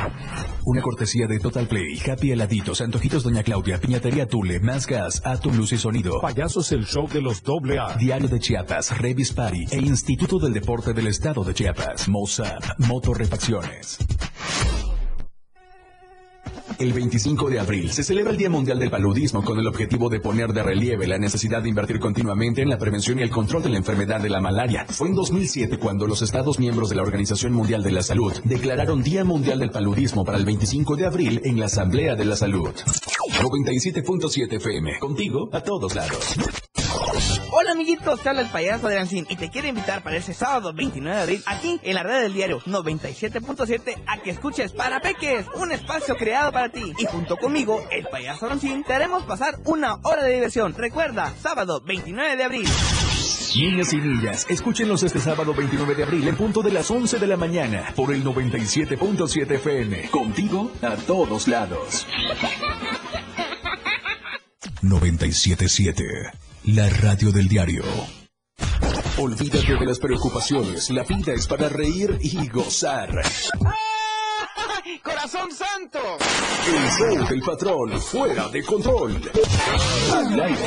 Una 0.65 0.81
cortesía 0.81 1.27
de 1.27 1.39
Total 1.39 1.67
Play, 1.67 1.99
Happy 1.99 2.31
Heladitos, 2.31 2.81
Antojitos 2.81 3.23
Doña 3.23 3.43
Claudia, 3.43 3.79
Piñatería 3.79 4.27
Tule, 4.27 4.59
Más 4.59 4.85
Gas, 4.85 5.21
Atom 5.25 5.57
Luz 5.57 5.73
y 5.73 5.77
Sonido. 5.77 6.21
Payasos 6.21 6.71
el 6.71 6.85
show 6.85 7.07
de 7.07 7.21
los 7.21 7.41
doble 7.41 7.79
A. 7.79 7.95
Diario 7.97 8.27
de 8.27 8.39
Chiapas, 8.39 8.97
Revis 8.97 9.33
Party 9.33 9.65
e 9.71 9.77
Instituto 9.77 10.37
del 10.37 10.53
Deporte 10.53 10.93
del 10.93 11.07
Estado 11.07 11.43
de 11.43 11.53
Chiapas, 11.53 12.07
MOSAP, 12.07 12.63
Motorrefacciones. 12.77 13.97
El 16.79 16.93
25 16.93 17.49
de 17.49 17.59
abril 17.59 17.91
se 17.91 18.03
celebra 18.03 18.31
el 18.31 18.37
Día 18.37 18.49
Mundial 18.49 18.79
del 18.79 18.89
Paludismo 18.89 19.43
con 19.43 19.59
el 19.59 19.67
objetivo 19.67 20.09
de 20.09 20.19
poner 20.19 20.53
de 20.53 20.63
relieve 20.63 21.07
la 21.07 21.17
necesidad 21.17 21.61
de 21.61 21.69
invertir 21.69 21.99
continuamente 21.99 22.61
en 22.61 22.69
la 22.69 22.77
prevención 22.77 23.19
y 23.19 23.23
el 23.23 23.29
control 23.29 23.63
de 23.63 23.69
la 23.69 23.77
enfermedad 23.77 24.21
de 24.21 24.29
la 24.29 24.41
malaria. 24.41 24.85
Fue 24.89 25.07
en 25.07 25.15
2007 25.15 25.77
cuando 25.77 26.07
los 26.07 26.21
Estados 26.21 26.59
miembros 26.59 26.89
de 26.89 26.95
la 26.95 27.03
Organización 27.03 27.53
Mundial 27.53 27.83
de 27.83 27.91
la 27.91 28.03
Salud 28.03 28.33
declararon 28.43 29.03
Día 29.03 29.23
Mundial 29.23 29.59
del 29.59 29.71
Paludismo 29.71 30.23
para 30.23 30.37
el 30.37 30.45
25 30.45 30.95
de 30.95 31.05
abril 31.05 31.41
en 31.43 31.59
la 31.59 31.65
Asamblea 31.65 32.15
de 32.15 32.25
la 32.25 32.35
Salud. 32.35 32.69
97.7 33.41 34.53
FM, 34.53 34.99
contigo 34.99 35.49
a 35.51 35.61
todos 35.61 35.95
lados. 35.95 36.35
Hola 37.51 37.71
amiguitos, 37.71 38.21
te 38.21 38.29
habla 38.29 38.41
el 38.41 38.49
payaso 38.49 38.87
de 38.87 38.95
Lancín 38.95 39.25
y 39.29 39.35
te 39.35 39.49
quiero 39.49 39.67
invitar 39.67 40.03
para 40.03 40.17
ese 40.17 40.33
sábado 40.33 40.73
29 40.73 41.15
de 41.15 41.21
abril 41.21 41.43
aquí 41.45 41.79
en 41.83 41.95
la 41.95 42.03
red 42.03 42.21
del 42.21 42.33
diario 42.33 42.59
97.7 42.61 44.03
a 44.07 44.21
que 44.21 44.31
escuches 44.31 44.71
Para 44.71 45.01
Peques, 45.01 45.45
un 45.55 45.71
espacio 45.71 46.15
creado 46.15 46.51
para 46.51 46.69
ti. 46.69 46.93
Y 46.97 47.05
junto 47.05 47.37
conmigo, 47.37 47.83
el 47.91 48.07
payaso 48.07 48.47
Lancín, 48.47 48.83
te 48.83 48.93
haremos 48.93 49.23
pasar 49.23 49.59
una 49.65 49.95
hora 50.03 50.23
de 50.23 50.33
diversión. 50.33 50.73
Recuerda, 50.73 51.33
sábado 51.41 51.81
29 51.85 52.37
de 52.37 52.43
abril. 52.43 52.69
Niñas 53.55 53.93
y 53.93 53.97
niñas, 53.97 54.45
escúchenos 54.49 55.03
este 55.03 55.19
sábado 55.19 55.53
29 55.53 55.95
de 55.95 56.03
abril 56.03 56.27
en 56.27 56.37
punto 56.37 56.61
de 56.61 56.71
las 56.71 56.89
11 56.89 57.19
de 57.19 57.27
la 57.27 57.35
mañana 57.35 57.91
por 57.95 58.13
el 58.13 58.23
97.7 58.23 59.51
FM. 59.51 60.09
Contigo 60.09 60.71
a 60.81 60.95
todos 60.95 61.47
lados. 61.47 62.07
977. 64.81 66.03
La 66.65 66.87
radio 66.87 67.31
del 67.31 67.47
diario. 67.47 67.83
Olvídate 69.17 69.77
de 69.77 69.85
las 69.85 69.97
preocupaciones. 69.97 70.91
La 70.91 71.03
vida 71.03 71.33
es 71.33 71.47
para 71.47 71.67
reír 71.69 72.19
y 72.21 72.47
gozar. 72.49 73.09
¡Corazón 75.03 75.49
santo! 75.51 75.99
El 76.67 77.17
show 77.17 77.27
del 77.27 77.41
patrón 77.41 77.99
fuera 77.99 78.47
de 78.49 78.63
control. 78.63 79.19
Al 80.13 80.39
aire. 80.39 80.65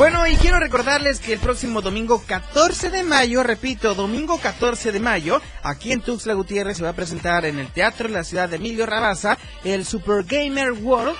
Bueno, 0.00 0.26
y 0.26 0.34
quiero 0.36 0.58
recordarles 0.58 1.20
que 1.20 1.34
el 1.34 1.40
próximo 1.40 1.82
domingo 1.82 2.22
14 2.26 2.88
de 2.88 3.02
mayo, 3.02 3.42
repito, 3.42 3.94
domingo 3.94 4.38
14 4.38 4.92
de 4.92 4.98
mayo, 4.98 5.42
aquí 5.62 5.92
en 5.92 6.00
Tuxtla 6.00 6.32
Gutiérrez 6.32 6.78
se 6.78 6.82
va 6.82 6.88
a 6.88 6.94
presentar 6.94 7.44
en 7.44 7.58
el 7.58 7.70
Teatro 7.70 8.08
de 8.08 8.14
la 8.14 8.24
Ciudad 8.24 8.48
de 8.48 8.56
Emilio 8.56 8.86
Rabaza 8.86 9.36
el 9.62 9.84
Super 9.84 10.24
Gamer 10.24 10.72
World 10.72 11.18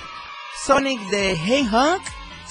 Sonic 0.65 0.99
de 1.11 1.33
Hedgehog, 1.33 2.01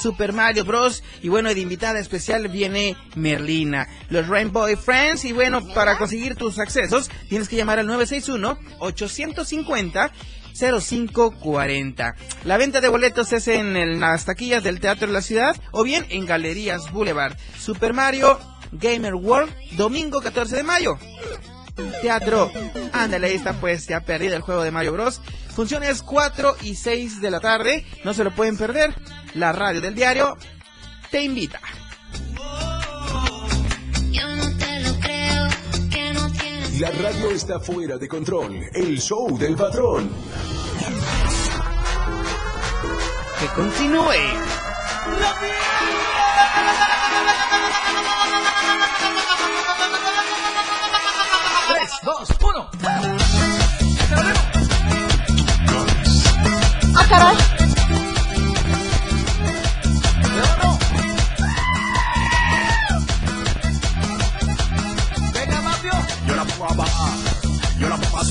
Super 0.01 0.33
Mario 0.33 0.65
Bros. 0.65 1.03
Y 1.21 1.29
bueno, 1.29 1.53
de 1.53 1.59
invitada 1.59 1.99
especial 1.99 2.47
viene 2.47 2.97
Merlina, 3.17 3.89
los 4.09 4.29
Rainbow 4.29 4.69
Friends. 4.77 5.25
Y 5.25 5.33
bueno, 5.33 5.67
para 5.75 5.99
conseguir 5.99 6.37
tus 6.37 6.61
accesos 6.61 7.11
tienes 7.29 7.49
que 7.49 7.57
llamar 7.57 7.81
al 7.81 7.89
961-850. 7.89 10.13
0540. 10.59 12.15
La 12.45 12.57
venta 12.57 12.81
de 12.81 12.89
boletos 12.89 13.33
es 13.33 13.49
en 13.49 14.01
las 14.01 14.25
taquillas 14.25 14.63
del 14.63 14.81
Teatro 14.81 15.07
de 15.07 15.13
la 15.13 15.23
Ciudad 15.23 15.57
o 15.71 15.83
bien 15.83 16.07
en 16.11 16.27
Galerías 16.27 16.91
Boulevard. 16.93 17.37
Super 17.59 17.93
Mario 17.93 18.39
Gamer 18.73 19.15
World, 19.15 19.53
domingo 19.73 20.21
14 20.21 20.57
de 20.57 20.63
mayo. 20.63 20.99
Teatro, 22.03 22.51
ándale, 22.93 23.29
ahí 23.29 23.35
está 23.35 23.55
pues 23.55 23.87
ya 23.87 24.01
perdido 24.01 24.37
el 24.37 24.43
juego 24.43 24.63
de 24.63 24.71
Mario 24.71 24.93
Bros. 24.93 25.21
Funciones 25.55 26.03
4 26.03 26.57
y 26.63 26.75
6 26.75 27.21
de 27.21 27.31
la 27.31 27.41
tarde, 27.41 27.85
no 28.05 28.15
se 28.15 28.25
lo 28.25 28.31
pueden 28.35 28.57
perder. 28.57 28.95
La 29.35 29.53
radio 29.53 29.81
del 29.81 29.95
diario 29.95 30.37
te 31.11 31.23
invita. 31.23 31.61
La 36.81 36.91
radio 36.93 37.31
está 37.31 37.61
fuera 37.61 37.99
de 37.99 38.09
control. 38.09 38.59
El 38.73 38.99
show 38.99 39.37
del 39.37 39.55
patrón. 39.55 40.09
Que 43.39 43.47
continúe. 43.49 44.07
Tres, 51.69 51.91
dos, 52.03 52.29
uno. 52.41 52.71
¡Ah, 56.97 57.07
caray! 57.11 57.50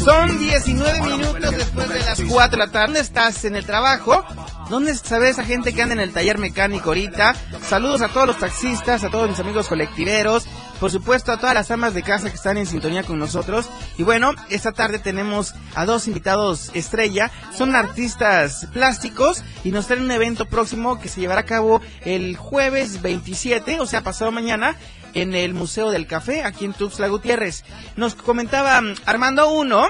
Son 0.04 0.40
19 0.40 1.02
minutos 1.02 1.52
después 1.52 1.90
de 1.90 2.00
las 2.00 2.22
4 2.22 2.52
de 2.52 2.66
la 2.66 2.72
tarde. 2.72 2.86
¿Dónde 2.88 3.00
estás? 3.02 3.44
¿En 3.44 3.56
el 3.56 3.66
trabajo? 3.66 4.24
¿Dónde 4.70 4.96
sabe 4.96 5.30
esa 5.30 5.44
gente 5.44 5.74
que 5.74 5.82
anda 5.82 5.94
en 5.94 6.00
el 6.00 6.14
taller 6.14 6.38
mecánico 6.38 6.90
ahorita? 6.90 7.36
Saludos 7.68 8.02
a 8.02 8.08
todos 8.08 8.28
los 8.28 8.38
taxistas, 8.38 9.04
a 9.04 9.10
todos 9.10 9.30
mis 9.30 9.40
amigos 9.40 9.68
colectiveros, 9.68 10.48
por 10.80 10.90
supuesto 10.92 11.32
a 11.32 11.38
todas 11.38 11.54
las 11.54 11.70
amas 11.72 11.94
de 11.94 12.04
casa 12.04 12.30
que 12.30 12.36
están 12.36 12.58
en 12.58 12.66
sintonía 12.66 13.04
con 13.04 13.20
nosotros. 13.20 13.68
Y 13.98 14.04
bueno, 14.04 14.32
esta 14.50 14.72
tarde 14.72 15.00
tenemos 15.00 15.54
a 15.76 15.86
dos 15.86 16.08
invitados 16.08 16.72
estrella, 16.74 17.32
son 17.56 17.76
artistas 17.76 18.68
plásticos 18.72 19.44
y 19.64 19.72
nos 19.72 19.88
traen 19.88 20.04
un 20.04 20.12
evento 20.12 20.46
próximo 20.46 21.00
que 21.00 21.10
se 21.10 21.20
llevará 21.20 21.42
a 21.42 21.46
cabo 21.46 21.82
el 22.02 22.38
jueves 22.38 23.02
27, 23.02 23.80
o 23.80 23.86
sea, 23.86 24.02
pasado 24.02 24.32
mañana, 24.32 24.78
en 25.14 25.36
el 25.36 25.54
Museo 25.54 25.92
del 25.92 26.08
Café, 26.08 26.44
aquí 26.44 26.66
en 26.66 26.74
Tuxtla 26.74 27.08
Gutiérrez. 27.08 27.64
Nos 27.96 28.16
comentaba 28.16 28.80
mm, 28.82 28.96
Armando 29.06 29.52
Uno 29.52 29.88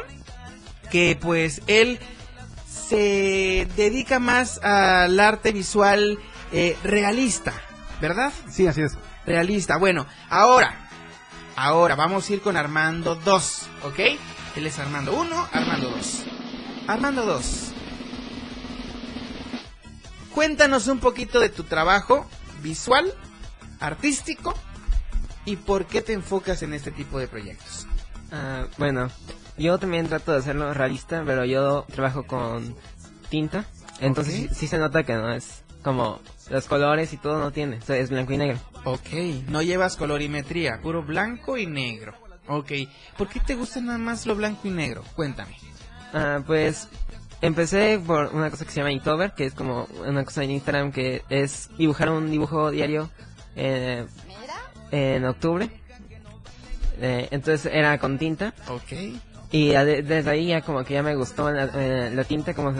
que 0.89 1.17
pues 1.19 1.61
él 1.67 1.99
se 2.67 3.67
dedica 3.75 4.19
más 4.19 4.57
al 4.63 5.19
arte 5.19 5.51
visual 5.51 6.17
eh, 6.51 6.77
realista, 6.83 7.53
¿verdad? 8.01 8.33
Sí, 8.49 8.67
así 8.67 8.81
es. 8.81 8.97
Realista. 9.25 9.77
Bueno, 9.77 10.07
ahora, 10.29 10.89
ahora 11.55 11.95
vamos 11.95 12.29
a 12.29 12.33
ir 12.33 12.41
con 12.41 12.57
Armando 12.57 13.15
2, 13.15 13.67
¿ok? 13.83 13.99
Él 14.55 14.65
es 14.65 14.79
Armando 14.79 15.13
1, 15.13 15.49
Armando 15.51 15.89
2. 15.91 16.23
Armando 16.87 17.25
2. 17.25 17.71
Cuéntanos 20.33 20.87
un 20.87 20.99
poquito 20.99 21.39
de 21.39 21.49
tu 21.49 21.63
trabajo 21.65 22.27
visual, 22.63 23.13
artístico 23.79 24.55
y 25.45 25.55
por 25.55 25.85
qué 25.85 26.01
te 26.01 26.13
enfocas 26.13 26.61
en 26.63 26.73
este 26.73 26.91
tipo 26.91 27.19
de 27.19 27.27
proyectos. 27.27 27.87
Ah, 28.31 28.65
bueno, 28.77 29.09
yo 29.57 29.77
también 29.79 30.07
trato 30.07 30.31
de 30.31 30.39
hacerlo 30.39 30.73
realista, 30.73 31.23
pero 31.25 31.45
yo 31.45 31.85
trabajo 31.93 32.25
con 32.27 32.75
tinta. 33.29 33.65
Entonces 33.99 34.45
Ok. 34.45 34.49
sí, 34.49 34.55
sí 34.55 34.67
se 34.67 34.77
nota 34.77 35.03
que 35.03 35.13
no 35.13 35.31
es 35.31 35.63
como 35.83 36.19
los 36.49 36.65
colores 36.67 37.13
y 37.13 37.17
todo 37.17 37.39
no 37.39 37.51
tiene. 37.51 37.77
o 37.77 37.81
sea, 37.81 37.97
es 37.97 38.09
blanco 38.09 38.33
y 38.33 38.37
negro. 38.37 38.59
Ok, 38.85 39.09
no 39.47 39.61
llevas 39.61 39.97
colorimetría, 39.97 40.79
puro 40.81 41.03
blanco 41.03 41.57
y 41.57 41.65
negro. 41.65 42.13
Ok, 42.47 42.71
¿por 43.17 43.27
qué 43.27 43.39
te 43.39 43.55
gusta 43.55 43.79
nada 43.81 43.97
más 43.97 44.25
lo 44.25 44.35
blanco 44.35 44.67
y 44.67 44.71
negro? 44.71 45.03
Cuéntame. 45.15 45.55
Ah, 46.13 46.39
pues 46.45 46.87
empecé 47.41 47.99
por 48.05 48.27
una 48.33 48.49
cosa 48.49 48.65
que 48.65 48.71
se 48.71 48.77
llama 48.77 48.91
Inktober, 48.91 49.33
que 49.33 49.45
es 49.45 49.53
como 49.53 49.87
una 50.07 50.23
cosa 50.25 50.43
en 50.43 50.51
Instagram 50.51 50.91
que 50.91 51.23
es 51.29 51.69
dibujar 51.77 52.09
un 52.09 52.29
dibujo 52.31 52.71
diario 52.71 53.09
eh, 53.55 54.05
en 54.91 55.25
octubre. 55.25 55.69
Eh, 57.01 57.27
entonces 57.31 57.71
era 57.73 57.97
con 57.97 58.17
tinta. 58.17 58.53
Ok. 58.67 58.93
Y 59.51 59.69
desde 59.69 60.29
ahí 60.29 60.47
ya 60.47 60.61
como 60.61 60.83
que 60.83 60.93
ya 60.93 61.01
me 61.01 61.15
gustó 61.15 61.51
la, 61.51 61.69
eh, 61.73 62.11
la 62.13 62.23
tinta, 62.23 62.53
cómo, 62.53 62.71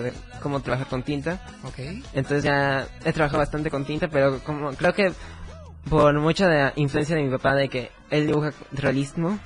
cómo 0.41 0.59
trabajar 0.59 0.87
con 0.87 1.01
tinta. 1.01 1.39
Ok. 1.63 1.79
Entonces 2.13 2.43
ya 2.43 2.87
he 3.03 3.11
trabajado 3.11 3.39
bastante 3.39 3.71
con 3.71 3.85
tinta, 3.85 4.07
pero 4.07 4.39
como 4.39 4.71
creo 4.73 4.93
que 4.93 5.11
por 5.89 6.13
mucha 6.19 6.47
de 6.47 6.71
influencia 6.75 7.15
de 7.15 7.23
mi 7.23 7.29
papá 7.31 7.55
de 7.55 7.69
que 7.69 7.91
él 8.11 8.27
dibuja 8.27 8.51
realismo, 8.71 9.39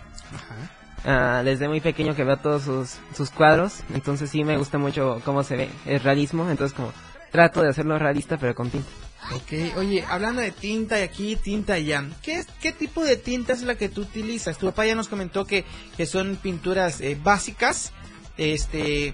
ah, 1.05 1.41
desde 1.45 1.69
muy 1.69 1.79
pequeño 1.79 2.13
que 2.15 2.25
veo 2.25 2.37
todos 2.37 2.63
sus, 2.63 2.97
sus 3.15 3.29
cuadros, 3.29 3.83
entonces 3.93 4.29
sí 4.29 4.43
me 4.43 4.57
gusta 4.57 4.77
mucho 4.77 5.21
cómo 5.23 5.43
se 5.43 5.55
ve 5.55 5.69
el 5.85 6.01
realismo, 6.01 6.49
entonces 6.49 6.75
como 6.75 6.91
trato 7.31 7.61
de 7.61 7.69
hacerlo 7.69 7.97
realista 7.97 8.37
pero 8.37 8.53
con 8.53 8.69
tinta. 8.69 8.89
Ok, 9.31 9.77
oye, 9.77 10.03
hablando 10.09 10.41
de 10.41 10.51
tinta 10.51 10.99
y 10.99 11.03
aquí, 11.03 11.35
tinta 11.37 11.79
y 11.79 11.93
allá, 11.93 12.09
¿qué, 12.21 12.39
es- 12.39 12.47
¿qué 12.61 12.71
tipo 12.71 13.03
de 13.03 13.15
tinta 13.15 13.53
es 13.53 13.61
la 13.63 13.75
que 13.75 13.89
tú 13.89 14.01
utilizas? 14.01 14.57
Tu 14.57 14.65
papá 14.67 14.85
ya 14.85 14.95
nos 14.95 15.07
comentó 15.07 15.45
que, 15.45 15.65
que 15.95 16.05
son 16.05 16.35
pinturas 16.35 16.99
eh, 17.01 17.17
básicas. 17.21 17.93
Este, 18.37 19.13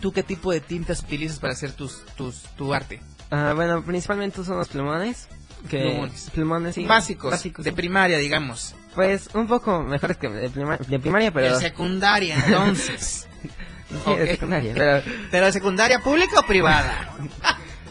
¿Tú 0.00 0.12
qué 0.12 0.22
tipo 0.22 0.50
de 0.52 0.60
tintas 0.60 1.00
utilizas 1.00 1.38
para 1.38 1.52
hacer 1.52 1.72
tus, 1.72 2.04
tus, 2.16 2.42
tu 2.56 2.74
arte? 2.74 3.00
Ah, 3.30 3.52
bueno, 3.54 3.82
principalmente 3.84 4.44
son 4.44 4.58
los 4.58 4.68
plumones. 4.68 5.28
Que, 5.70 5.78
Plumones. 5.78 6.30
plumones, 6.30 6.74
sí. 6.74 6.84
Básicos, 6.84 7.30
Básicos, 7.30 7.64
de 7.64 7.70
sí. 7.70 7.76
primaria, 7.76 8.18
digamos. 8.18 8.74
Pues 8.96 9.28
un 9.34 9.46
poco 9.46 9.82
mejores 9.82 10.16
que 10.16 10.28
de, 10.28 10.50
prima- 10.50 10.76
de 10.76 10.98
primaria, 10.98 11.30
pero... 11.32 11.54
De 11.54 11.60
secundaria, 11.60 12.42
entonces. 12.46 13.28
Sí, 14.06 14.14
de 14.16 14.26
secundaria, 14.26 14.72
pero... 14.74 15.02
¿Pero 15.30 15.46
de 15.46 15.52
secundaria 15.52 15.98
pública 16.00 16.40
o 16.40 16.46
privada? 16.46 17.10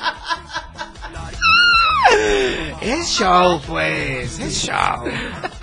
es 2.82 3.08
show, 3.08 3.62
pues, 3.68 4.40
es 4.40 4.64
show. 4.66 5.06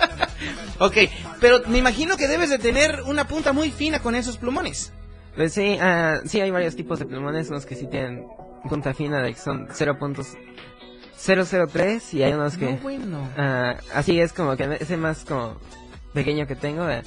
ok, 0.79 0.95
pero 1.39 1.59
me 1.67 1.77
imagino 1.77 2.17
que 2.17 2.27
debes 2.27 2.49
de 2.49 2.57
tener 2.57 3.03
una 3.05 3.27
punta 3.27 3.53
muy 3.53 3.69
fina 3.71 3.99
con 3.99 4.15
esos 4.15 4.37
plumones. 4.37 4.91
Pues 5.35 5.53
sí, 5.53 5.77
ah, 5.79 6.21
sí 6.25 6.41
hay 6.41 6.49
varios 6.51 6.75
tipos 6.75 6.99
de 6.99 7.05
plumones, 7.05 7.49
unos 7.49 7.65
que 7.65 7.75
sí 7.75 7.87
tienen 7.87 8.27
punta 8.67 8.93
fina 8.93 9.21
de 9.21 9.33
que 9.33 9.39
son 9.39 9.67
0.003 9.67 12.13
y 12.13 12.23
hay 12.23 12.33
unos 12.33 12.57
que... 12.57 12.71
No, 12.73 12.77
bueno. 12.77 13.29
ah, 13.37 13.75
así 13.93 14.19
es 14.19 14.33
como 14.33 14.57
que 14.57 14.77
ese 14.79 14.97
más 14.97 15.23
como 15.25 15.57
pequeño 16.13 16.47
que 16.47 16.55
tengo. 16.55 16.89
eh, 16.89 17.03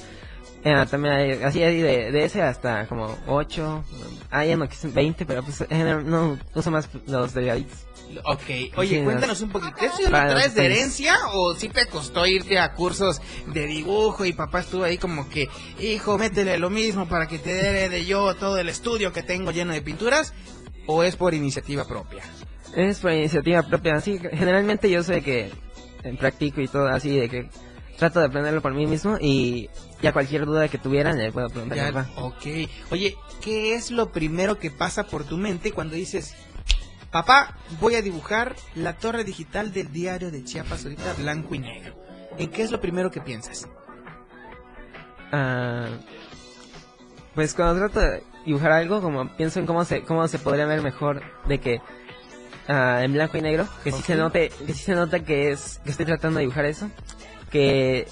eh, 0.63 0.85
también 0.89 1.13
hay, 1.13 1.43
así 1.43 1.61
hay 1.61 1.81
de, 1.81 2.11
de 2.11 2.23
ese 2.23 2.41
hasta 2.41 2.87
como 2.87 3.13
8, 3.27 3.83
hay 4.31 4.53
uno 4.53 4.69
que 4.69 4.75
son 4.75 4.93
20, 4.93 5.25
pero 5.25 5.43
pues 5.43 5.59
eh, 5.61 5.67
no, 5.69 6.01
no 6.01 6.39
uso 6.55 6.71
más 6.71 6.87
los 7.05 7.33
delgaditos. 7.33 7.85
Ok, 8.23 8.77
oye, 8.77 8.97
Sí, 8.99 9.03
cuéntanos 9.03 9.41
un 9.41 9.49
poquito. 9.49 9.75
¿Eso 9.81 10.01
lo 10.03 10.09
traes 10.09 10.55
de 10.55 10.65
herencia 10.65 11.15
o 11.33 11.53
sí 11.55 11.69
te 11.69 11.85
costó 11.87 12.25
irte 12.25 12.59
a 12.59 12.73
cursos 12.73 13.21
de 13.47 13.65
dibujo 13.65 14.25
y 14.25 14.33
papá 14.33 14.59
estuvo 14.61 14.83
ahí 14.83 14.97
como 14.97 15.29
que, 15.29 15.47
hijo, 15.79 16.17
métele 16.17 16.57
lo 16.57 16.69
mismo 16.69 17.07
para 17.07 17.27
que 17.27 17.39
te 17.39 17.53
dé 17.53 17.89
de 17.89 18.05
yo 18.05 18.35
todo 18.35 18.57
el 18.57 18.69
estudio 18.69 19.11
que 19.13 19.23
tengo 19.23 19.51
lleno 19.51 19.73
de 19.73 19.81
pinturas? 19.81 20.33
¿O 20.85 21.03
es 21.03 21.15
por 21.15 21.33
iniciativa 21.33 21.85
propia? 21.85 22.23
Es 22.75 22.99
por 22.99 23.11
iniciativa 23.11 23.61
propia, 23.63 24.01
que 24.01 24.19
generalmente 24.33 24.89
yo 24.89 25.03
sé 25.03 25.21
que 25.21 25.51
eh, 26.03 26.15
practico 26.19 26.59
y 26.61 26.67
todo 26.67 26.87
así 26.87 27.15
de 27.17 27.29
que 27.29 27.49
trato 27.97 28.19
de 28.19 28.25
aprenderlo 28.25 28.61
por 28.61 28.73
mí 28.73 28.87
mismo 28.87 29.17
y 29.21 29.69
ya 30.01 30.11
cualquier 30.11 30.45
duda 30.45 30.67
que 30.67 30.77
tuvieran 30.79 31.17
le 31.17 31.31
puedo 31.31 31.47
preguntar 31.49 31.77
a 31.79 31.81
Ya, 31.81 31.87
mi 31.87 31.93
papá. 31.93 32.09
ok. 32.21 32.45
Oye, 32.91 33.15
¿qué 33.41 33.75
es 33.75 33.91
lo 33.91 34.11
primero 34.11 34.57
que 34.57 34.71
pasa 34.71 35.03
por 35.05 35.23
tu 35.23 35.37
mente 35.37 35.71
cuando 35.71 35.95
dices, 35.95 36.33
papá, 37.13 37.55
voy 37.79 37.93
a 37.95 38.01
dibujar 38.01 38.55
la 38.75 38.93
torre 38.93 39.23
digital 39.23 39.71
del 39.71 39.93
diario 39.93 40.31
de 40.31 40.43
Chiapas 40.43 40.83
ahorita 40.83 41.13
blanco 41.13 41.55
y 41.55 41.59
negro? 41.59 41.95
¿En 42.37 42.49
qué 42.49 42.63
es 42.63 42.71
lo 42.71 42.81
primero 42.81 43.11
que 43.11 43.21
piensas? 43.21 43.69
Ah, 45.31 45.87
pues 47.35 47.53
cuando 47.53 47.75
trato 47.79 47.99
de 47.99 48.23
dibujar 48.45 48.71
algo, 48.71 48.99
como 49.01 49.29
pienso 49.37 49.59
en 49.59 49.67
cómo 49.67 49.85
se, 49.85 50.01
cómo 50.01 50.27
se 50.27 50.39
podría 50.39 50.65
ver 50.65 50.81
mejor 50.81 51.21
de 51.47 51.59
que 51.59 51.81
ah, 52.67 53.01
en 53.03 53.13
blanco 53.13 53.37
y 53.37 53.41
negro, 53.41 53.67
que 53.83 53.91
sí 53.91 54.01
se 54.01 54.15
note, 54.15 54.49
que 54.49 54.73
sí 54.73 54.83
se 54.83 54.95
nota 54.95 55.19
que 55.19 55.51
es, 55.51 55.79
que 55.83 55.91
estoy 55.91 56.07
tratando 56.07 56.39
de 56.39 56.45
dibujar 56.45 56.65
eso, 56.65 56.89
que 57.51 58.07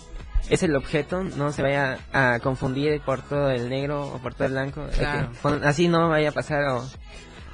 es 0.47 0.61
el 0.61 0.75
objeto, 0.75 1.23
no 1.23 1.51
se 1.51 1.63
vaya 1.63 1.97
a 2.13 2.39
confundir 2.39 3.01
por 3.01 3.23
todo 3.23 3.49
el 3.49 3.67
negro 3.67 4.13
o 4.13 4.19
por 4.19 4.35
todo 4.35 4.45
el 4.45 4.53
blanco, 4.53 4.85
que 4.95 5.05
así 5.65 5.87
no 5.87 6.09
vaya 6.09 6.29
a 6.29 6.33
pasar 6.33 6.65
o 6.65 6.87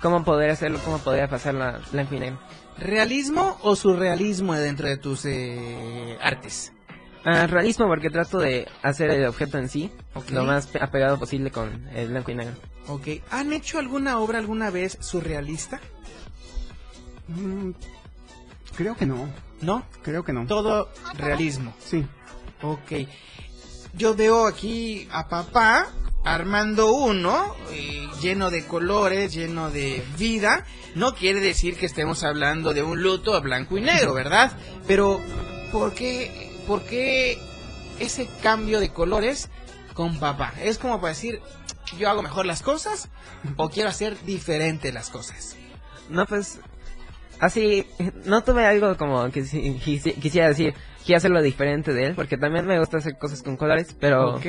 cómo 0.01 0.23
poder 0.23 0.49
hacerlo, 0.51 0.79
cómo 0.83 0.99
podría 0.99 1.27
pasarlo 1.27 1.63
a 1.63 1.79
blanco 1.91 2.15
y 2.15 2.19
negro. 2.19 2.39
¿Realismo 2.77 3.57
o 3.63 3.75
surrealismo 3.75 4.53
dentro 4.53 4.88
de 4.88 4.97
tus 4.97 5.25
eh, 5.25 6.17
artes? 6.21 6.71
Ah, 7.25 7.47
realismo 7.47 7.88
porque 7.88 8.10
trato 8.10 8.38
de 8.38 8.67
hacer 8.83 9.10
el 9.10 9.25
objeto 9.25 9.57
en 9.57 9.67
sí 9.69 9.91
lo 10.31 10.43
más 10.45 10.67
pe- 10.67 10.79
apegado 10.81 11.17
posible 11.19 11.51
con 11.51 11.88
el 11.89 12.10
blanco 12.10 12.31
y 12.31 12.36
negro. 12.36 12.53
Ok. 12.88 13.07
¿Han 13.31 13.51
hecho 13.51 13.79
alguna 13.79 14.19
obra 14.19 14.38
alguna 14.39 14.69
vez 14.69 14.97
surrealista? 15.01 15.81
Mm, 17.27 17.71
Creo 18.75 18.95
que 18.95 19.05
no. 19.05 19.27
¿No? 19.62 19.83
Creo 20.03 20.23
que 20.23 20.31
no. 20.33 20.45
Todo 20.45 20.89
realismo. 21.15 21.73
Sí. 21.83 22.05
Ok. 22.62 23.07
Yo 23.93 24.15
veo 24.15 24.45
aquí 24.45 25.07
a 25.12 25.27
papá 25.27 25.88
armando 26.33 26.91
uno 26.91 27.55
eh, 27.71 28.07
lleno 28.21 28.49
de 28.49 28.65
colores, 28.65 29.33
lleno 29.33 29.69
de 29.69 30.03
vida. 30.17 30.65
No 30.95 31.13
quiere 31.15 31.39
decir 31.39 31.77
que 31.77 31.85
estemos 31.85 32.23
hablando 32.23 32.73
de 32.73 32.83
un 32.83 33.01
luto 33.03 33.35
a 33.35 33.39
blanco 33.39 33.77
y 33.77 33.81
negro, 33.81 34.13
¿verdad? 34.13 34.51
Pero, 34.87 35.19
¿por 35.71 35.93
qué, 35.93 36.51
por 36.67 36.83
qué 36.83 37.37
ese 37.99 38.27
cambio 38.41 38.79
de 38.79 38.89
colores 38.91 39.49
con 39.93 40.19
papá? 40.19 40.53
Es 40.61 40.77
como 40.77 40.99
para 40.99 41.13
decir, 41.13 41.39
yo 41.99 42.09
hago 42.09 42.21
mejor 42.23 42.45
las 42.45 42.61
cosas 42.63 43.09
o 43.57 43.69
quiero 43.69 43.89
hacer 43.89 44.17
diferente 44.25 44.91
las 44.91 45.09
cosas. 45.09 45.55
No, 46.09 46.25
pues, 46.25 46.59
así, 47.39 47.85
no 48.25 48.43
tuve 48.43 48.65
algo 48.65 48.97
como 48.97 49.29
que 49.31 49.45
si- 49.45 49.79
quisi- 49.79 50.15
quisiera 50.19 50.47
decir, 50.47 50.73
quiero 51.05 51.17
hacerlo 51.17 51.41
diferente 51.41 51.93
de 51.93 52.07
él, 52.07 52.15
porque 52.15 52.37
también 52.37 52.65
me 52.65 52.79
gusta 52.79 52.97
hacer 52.97 53.17
cosas 53.19 53.43
con 53.43 53.55
colores, 53.57 53.95
pero, 53.99 54.35
Ok. 54.37 54.45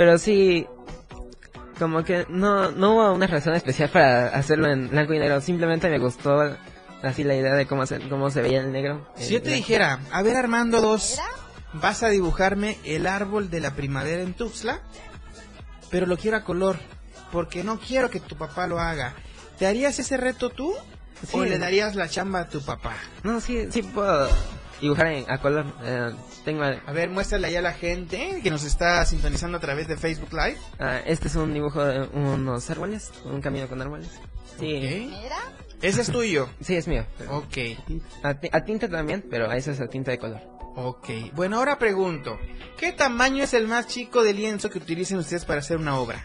Pero 0.00 0.16
sí, 0.16 0.66
como 1.78 2.02
que 2.04 2.24
no, 2.30 2.70
no 2.70 2.94
hubo 2.94 3.12
una 3.12 3.26
razón 3.26 3.52
especial 3.52 3.90
para 3.90 4.28
hacerlo 4.28 4.72
en 4.72 4.88
blanco 4.88 5.12
y 5.12 5.18
negro, 5.18 5.42
simplemente 5.42 5.90
me 5.90 5.98
gustó 5.98 6.56
así 7.02 7.22
la 7.22 7.34
idea 7.34 7.52
de 7.52 7.66
cómo 7.66 7.84
se, 7.84 8.08
cómo 8.08 8.30
se 8.30 8.40
veía 8.40 8.60
el 8.60 8.72
negro. 8.72 9.06
Si 9.16 9.34
yo 9.34 9.42
te 9.42 9.50
dijera, 9.50 10.00
a 10.10 10.22
ver 10.22 10.38
Armando 10.38 10.80
2, 10.80 11.20
vas 11.74 12.02
a 12.02 12.08
dibujarme 12.08 12.78
el 12.84 13.06
árbol 13.06 13.50
de 13.50 13.60
la 13.60 13.74
primavera 13.74 14.22
en 14.22 14.32
Tuxtla, 14.32 14.80
pero 15.90 16.06
lo 16.06 16.16
quiero 16.16 16.38
a 16.38 16.44
color, 16.44 16.78
porque 17.30 17.62
no 17.62 17.78
quiero 17.78 18.08
que 18.08 18.20
tu 18.20 18.36
papá 18.36 18.66
lo 18.66 18.80
haga. 18.80 19.12
¿Te 19.58 19.66
harías 19.66 19.98
ese 19.98 20.16
reto 20.16 20.48
tú? 20.48 20.72
Sí. 21.26 21.36
¿O 21.36 21.44
le 21.44 21.58
darías 21.58 21.94
la 21.94 22.08
chamba 22.08 22.40
a 22.40 22.48
tu 22.48 22.62
papá? 22.62 22.96
No, 23.22 23.38
sí, 23.38 23.68
sí 23.70 23.82
puedo 23.82 24.30
dibujar 24.80 25.06
en- 25.08 25.30
a 25.30 25.38
color. 25.40 25.66
eh, 25.84 26.10
tengo, 26.44 26.62
A 26.62 26.92
ver, 26.92 27.10
muéstrale 27.10 27.46
ahí 27.48 27.56
a 27.56 27.62
la 27.62 27.72
gente 27.72 28.40
que 28.42 28.50
nos 28.50 28.64
está 28.64 29.04
sintonizando 29.04 29.58
a 29.58 29.60
través 29.60 29.88
de 29.88 29.96
Facebook 29.96 30.32
Live. 30.32 30.56
ah, 30.78 30.98
este 31.06 31.28
es 31.28 31.34
un 31.36 31.52
dibujo 31.54 31.84
de 31.84 32.06
unos 32.12 32.68
árboles, 32.70 33.10
un 33.24 33.40
camino 33.40 33.68
con 33.68 33.80
árboles. 33.82 34.08
Sí. 34.58 35.12
Ese 35.82 36.02
es 36.02 36.10
tuyo. 36.12 36.48
Sí, 36.60 36.76
es 36.76 36.86
mío. 36.86 37.06
Ok. 37.30 37.56
A, 38.22 38.34
ti- 38.34 38.50
a 38.52 38.64
tinta 38.64 38.88
también, 38.88 39.24
pero 39.30 39.50
esa 39.52 39.70
es 39.72 39.80
a 39.80 39.86
tinta 39.88 40.10
de 40.10 40.18
color. 40.18 40.40
Ok. 40.76 41.08
Bueno, 41.34 41.56
ahora 41.58 41.78
pregunto, 41.78 42.38
¿qué 42.78 42.92
tamaño 42.92 43.44
es 43.44 43.54
el 43.54 43.66
más 43.66 43.86
chico 43.86 44.22
de 44.22 44.34
lienzo 44.34 44.68
que 44.70 44.78
utilicen 44.78 45.18
ustedes 45.18 45.44
para 45.44 45.60
hacer 45.60 45.78
una 45.78 45.98
obra? 45.98 46.24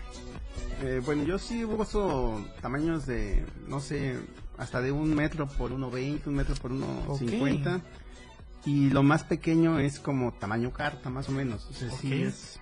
Eh, 0.84 1.02
bueno, 1.06 1.24
yo 1.24 1.40
sí 1.40 1.64
uso 1.64 2.46
tamaños 2.62 3.06
de, 3.06 3.46
no 3.68 3.80
sé, 3.80 4.18
hasta 4.58 4.82
de 4.82 4.92
un 4.92 5.16
metro 5.16 5.48
por 5.48 5.72
uno 5.72 5.90
veinte, 5.90 6.28
un 6.30 6.36
metro 6.36 6.54
por 6.56 6.72
uno 6.74 6.86
Ok. 7.08 7.22
Y 8.66 8.90
lo 8.90 9.04
más 9.04 9.24
pequeño 9.24 9.80
es 9.80 10.00
como 10.00 10.34
tamaño 10.34 10.72
carta, 10.74 11.10
más 11.10 11.30
o 11.30 11.32
menos. 11.32 11.66
O 11.70 11.74
sea, 11.74 11.90
sí 11.92 12.08
Ok. 12.08 12.28
es... 12.28 12.60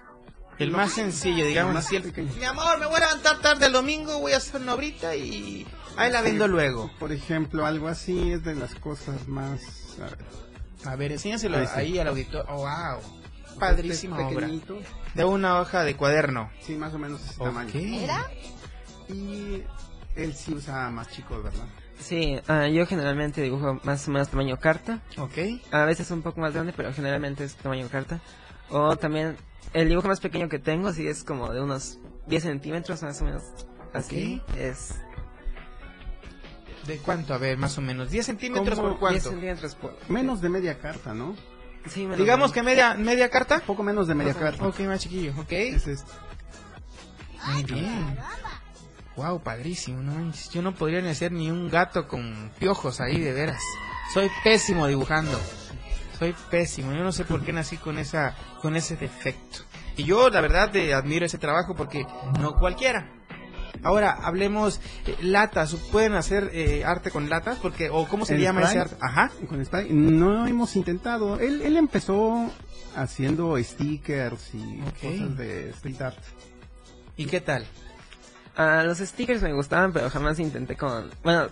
El 0.59 0.69
más 0.71 0.91
sencillo, 0.93 1.45
digamos 1.47 1.73
más 1.73 1.85
así. 1.87 1.95
el- 1.95 2.03
pequeño. 2.03 2.31
Mi 2.37 2.43
amor, 2.45 2.77
me 2.79 2.85
voy 2.85 2.97
a 2.97 2.99
levantar 2.99 3.39
tarde 3.39 3.65
el 3.67 3.73
domingo, 3.73 4.19
voy 4.19 4.33
a 4.33 4.37
hacer 4.37 4.61
una 4.61 4.75
obrita 4.75 5.15
y 5.15 5.65
ahí 5.97 6.11
la 6.11 6.21
vendo 6.21 6.47
luego. 6.47 6.91
Por 6.99 7.11
ejemplo, 7.11 7.65
algo 7.65 7.87
así 7.87 8.33
es 8.33 8.43
de 8.43 8.53
las 8.55 8.75
cosas 8.75 9.27
más... 9.27 9.61
a 9.99 10.03
ver, 10.05 10.17
A 10.85 10.95
ver, 10.95 11.11
enséñaselo 11.13 11.57
Ahí 11.57 11.65
sí. 11.67 11.73
ahí 11.75 11.99
al 11.99 12.07
auditor. 12.09 12.45
Oh, 12.49 12.57
wow. 12.57 13.01
Padrísima 13.59 14.21
este 14.21 14.35
obra. 14.35 14.49
De 15.15 15.23
una 15.25 15.59
hoja 15.59 15.83
de 15.83 15.95
cuaderno. 15.95 16.51
Sí, 16.61 16.75
más 16.75 16.93
o 16.93 16.99
menos 16.99 17.21
ese 17.23 17.35
Ok. 17.41 17.45
tamaño. 17.47 17.71
Y 19.09 19.63
él 20.15 20.33
sí 20.35 20.53
usa 20.53 20.89
más 20.89 21.09
chico, 21.09 21.41
¿verdad? 21.41 21.65
Sí, 22.03 22.37
ah, 22.49 22.67
yo 22.67 22.85
generalmente 22.85 23.41
dibujo 23.41 23.79
más 23.83 24.07
o 24.07 24.11
menos 24.11 24.27
tamaño 24.27 24.59
carta. 24.59 24.99
Ok. 25.17 25.37
A 25.71 25.85
veces 25.85 26.11
un 26.11 26.21
poco 26.21 26.41
más 26.41 26.53
grande, 26.53 26.73
pero 26.75 26.91
generalmente 26.93 27.45
es 27.45 27.55
tamaño 27.55 27.87
carta. 27.89 28.19
O 28.69 28.97
también 28.97 29.37
el 29.73 29.87
dibujo 29.87 30.09
más 30.09 30.19
pequeño 30.19 30.49
que 30.49 30.59
tengo, 30.59 30.91
sí 30.91 31.07
es 31.07 31.23
como 31.23 31.53
de 31.53 31.61
unos 31.61 31.99
10 32.27 32.43
centímetros 32.43 33.01
más 33.03 33.21
o 33.21 33.25
menos. 33.25 33.43
Así 33.93 34.41
es. 34.57 34.95
¿De 36.85 36.97
cuánto? 36.97 37.33
A 37.33 37.37
ver, 37.37 37.57
más 37.57 37.77
o 37.77 37.81
menos. 37.81 38.11
¿10 38.11 38.23
centímetros 38.23 38.79
por 38.79 38.99
cuánto? 38.99 39.13
10 39.13 39.23
centímetros 39.23 39.75
por... 39.75 39.97
Menos 40.09 40.41
de 40.41 40.49
media 40.49 40.79
carta, 40.79 41.13
¿no? 41.13 41.37
Sí, 41.87 42.01
menos 42.01 42.17
Digamos 42.17 42.51
que 42.51 42.63
media, 42.63 42.95
media 42.95 43.29
carta. 43.29 43.61
Poco 43.65 43.81
menos 43.81 44.07
de 44.07 44.15
media 44.15 44.33
carta. 44.33 44.67
Ok, 44.67 44.81
más 44.81 44.99
chiquillo, 44.99 45.33
ok. 45.39 45.51
Es 45.51 45.87
este. 45.87 46.11
Muy 47.53 47.63
bien. 47.63 48.17
Wow, 49.15 49.41
padrísimo, 49.41 50.01
no. 50.01 50.31
Yo 50.51 50.61
no 50.61 50.73
podría 50.73 51.01
ni 51.01 51.09
hacer 51.09 51.31
ni 51.31 51.51
un 51.51 51.69
gato 51.69 52.07
con 52.07 52.51
piojos 52.59 52.99
ahí, 52.99 53.19
de 53.19 53.31
veras. 53.31 53.61
Soy 54.13 54.29
pésimo 54.43 54.87
dibujando. 54.87 55.39
Soy 56.17 56.35
pésimo. 56.49 56.93
Yo 56.93 57.03
no 57.03 57.11
sé 57.11 57.23
por 57.23 57.43
qué 57.43 57.53
nací 57.53 57.77
con 57.77 57.99
esa, 57.99 58.35
con 58.61 58.75
ese 58.75 58.95
defecto. 58.95 59.59
Y 59.97 60.03
yo, 60.03 60.29
la 60.29 60.41
verdad, 60.41 60.71
te 60.71 60.93
admiro 60.93 61.25
ese 61.25 61.37
trabajo 61.37 61.75
porque 61.75 62.05
no 62.39 62.55
cualquiera. 62.55 63.11
Ahora, 63.83 64.17
hablemos 64.23 64.79
eh, 65.05 65.15
latas. 65.21 65.75
¿Pueden 65.91 66.13
hacer 66.13 66.49
eh, 66.53 66.83
arte 66.85 67.11
con 67.11 67.29
latas? 67.29 67.59
Porque, 67.61 67.89
o 67.89 68.07
¿cómo 68.07 68.25
se 68.25 68.35
¿El 68.35 68.41
llama 68.41 68.63
ese 68.63 68.79
arte? 68.79 68.95
Ajá. 68.99 69.31
Con 69.47 69.63
spray. 69.63 69.89
No 69.91 70.47
hemos 70.47 70.75
intentado. 70.75 71.39
Él, 71.39 71.61
él 71.61 71.77
empezó 71.77 72.49
haciendo 72.95 73.61
stickers 73.61 74.53
y 74.53 74.79
cosas 75.01 75.37
de 75.37 75.69
street 75.71 76.01
art. 76.01 76.19
¿Y 77.17 77.25
qué 77.25 77.41
tal? 77.41 77.65
Ah, 78.55 78.83
los 78.85 78.99
stickers 78.99 79.41
me 79.41 79.53
gustaban, 79.53 79.93
pero 79.93 80.09
jamás 80.09 80.39
intenté 80.39 80.75
con... 80.75 81.09
Bueno, 81.23 81.47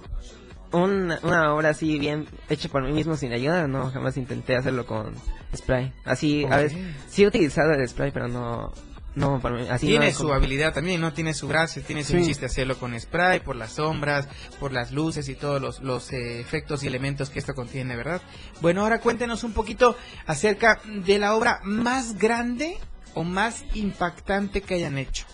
una, 0.71 1.19
una 1.23 1.53
obra 1.53 1.69
así 1.69 1.97
bien 1.99 2.27
hecha 2.49 2.69
por 2.69 2.83
mí 2.83 2.91
mismo 2.93 3.15
sin 3.17 3.33
ayuda, 3.33 3.67
no, 3.67 3.89
jamás 3.91 4.17
intenté 4.17 4.55
hacerlo 4.55 4.85
con 4.85 5.13
spray. 5.55 5.91
Así, 6.05 6.45
a 6.45 6.57
veces, 6.57 6.77
sí 7.09 7.23
he 7.23 7.27
utilizado 7.27 7.73
el 7.73 7.87
spray, 7.87 8.11
pero 8.11 8.27
no... 8.27 8.71
No, 9.13 9.41
por 9.41 9.51
mí, 9.51 9.67
así 9.69 9.87
tiene 9.87 10.05
no 10.07 10.11
su 10.13 10.21
como- 10.23 10.35
habilidad 10.35 10.73
también, 10.73 11.01
¿no? 11.01 11.11
Tiene 11.11 11.33
su 11.33 11.45
gracia, 11.49 11.83
tiene 11.83 12.05
su 12.05 12.13
Sí. 12.13 12.23
chiste 12.27 12.45
hacerlo 12.45 12.77
con 12.79 12.97
spray, 12.97 13.41
por 13.41 13.57
las 13.57 13.73
sombras, 13.73 14.29
por 14.57 14.71
las 14.71 14.93
luces 14.93 15.27
y 15.27 15.35
todos 15.35 15.61
los, 15.61 15.81
los 15.81 16.13
eh, 16.13 16.39
efectos 16.39 16.81
y 16.83 16.87
elementos 16.87 17.29
que 17.29 17.39
esto 17.39 17.53
contiene, 17.53 17.97
¿verdad? 17.97 18.21
Bueno, 18.61 18.83
ahora 18.83 19.01
cuéntenos 19.01 19.43
un 19.43 19.51
poquito 19.51 19.97
acerca 20.27 20.79
de 20.85 21.19
la 21.19 21.35
obra 21.35 21.59
más 21.63 22.17
grande 22.17 22.77
o 23.13 23.25
más 23.25 23.65
impactante 23.73 24.61
que 24.61 24.75
hayan 24.75 24.97
hecho. 24.97 25.25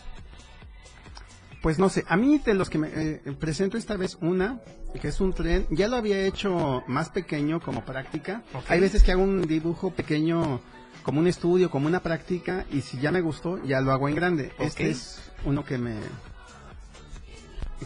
Pues 1.67 1.79
no 1.79 1.89
sé, 1.89 2.05
a 2.07 2.15
mí 2.15 2.37
de 2.37 2.53
los 2.53 2.69
que 2.69 2.77
me 2.77 2.87
eh, 2.95 3.21
presento 3.37 3.77
esta 3.77 3.97
vez 3.97 4.17
una, 4.21 4.61
que 5.01 5.09
es 5.09 5.19
un 5.19 5.33
tren, 5.33 5.67
ya 5.69 5.89
lo 5.89 5.97
había 5.97 6.25
hecho 6.25 6.81
más 6.87 7.09
pequeño 7.09 7.59
como 7.59 7.83
práctica. 7.83 8.41
Hay 8.69 8.79
veces 8.79 9.03
que 9.03 9.11
hago 9.11 9.21
un 9.21 9.41
dibujo 9.41 9.91
pequeño 9.91 10.61
como 11.03 11.19
un 11.19 11.27
estudio, 11.27 11.69
como 11.69 11.87
una 11.87 12.01
práctica, 12.01 12.65
y 12.71 12.79
si 12.79 13.01
ya 13.01 13.11
me 13.11 13.19
gustó, 13.19 13.61
ya 13.65 13.81
lo 13.81 13.91
hago 13.91 14.07
en 14.07 14.15
grande. 14.15 14.53
Este 14.59 14.89
es 14.89 15.19
uno 15.43 15.65
que 15.65 15.77
me, 15.77 15.97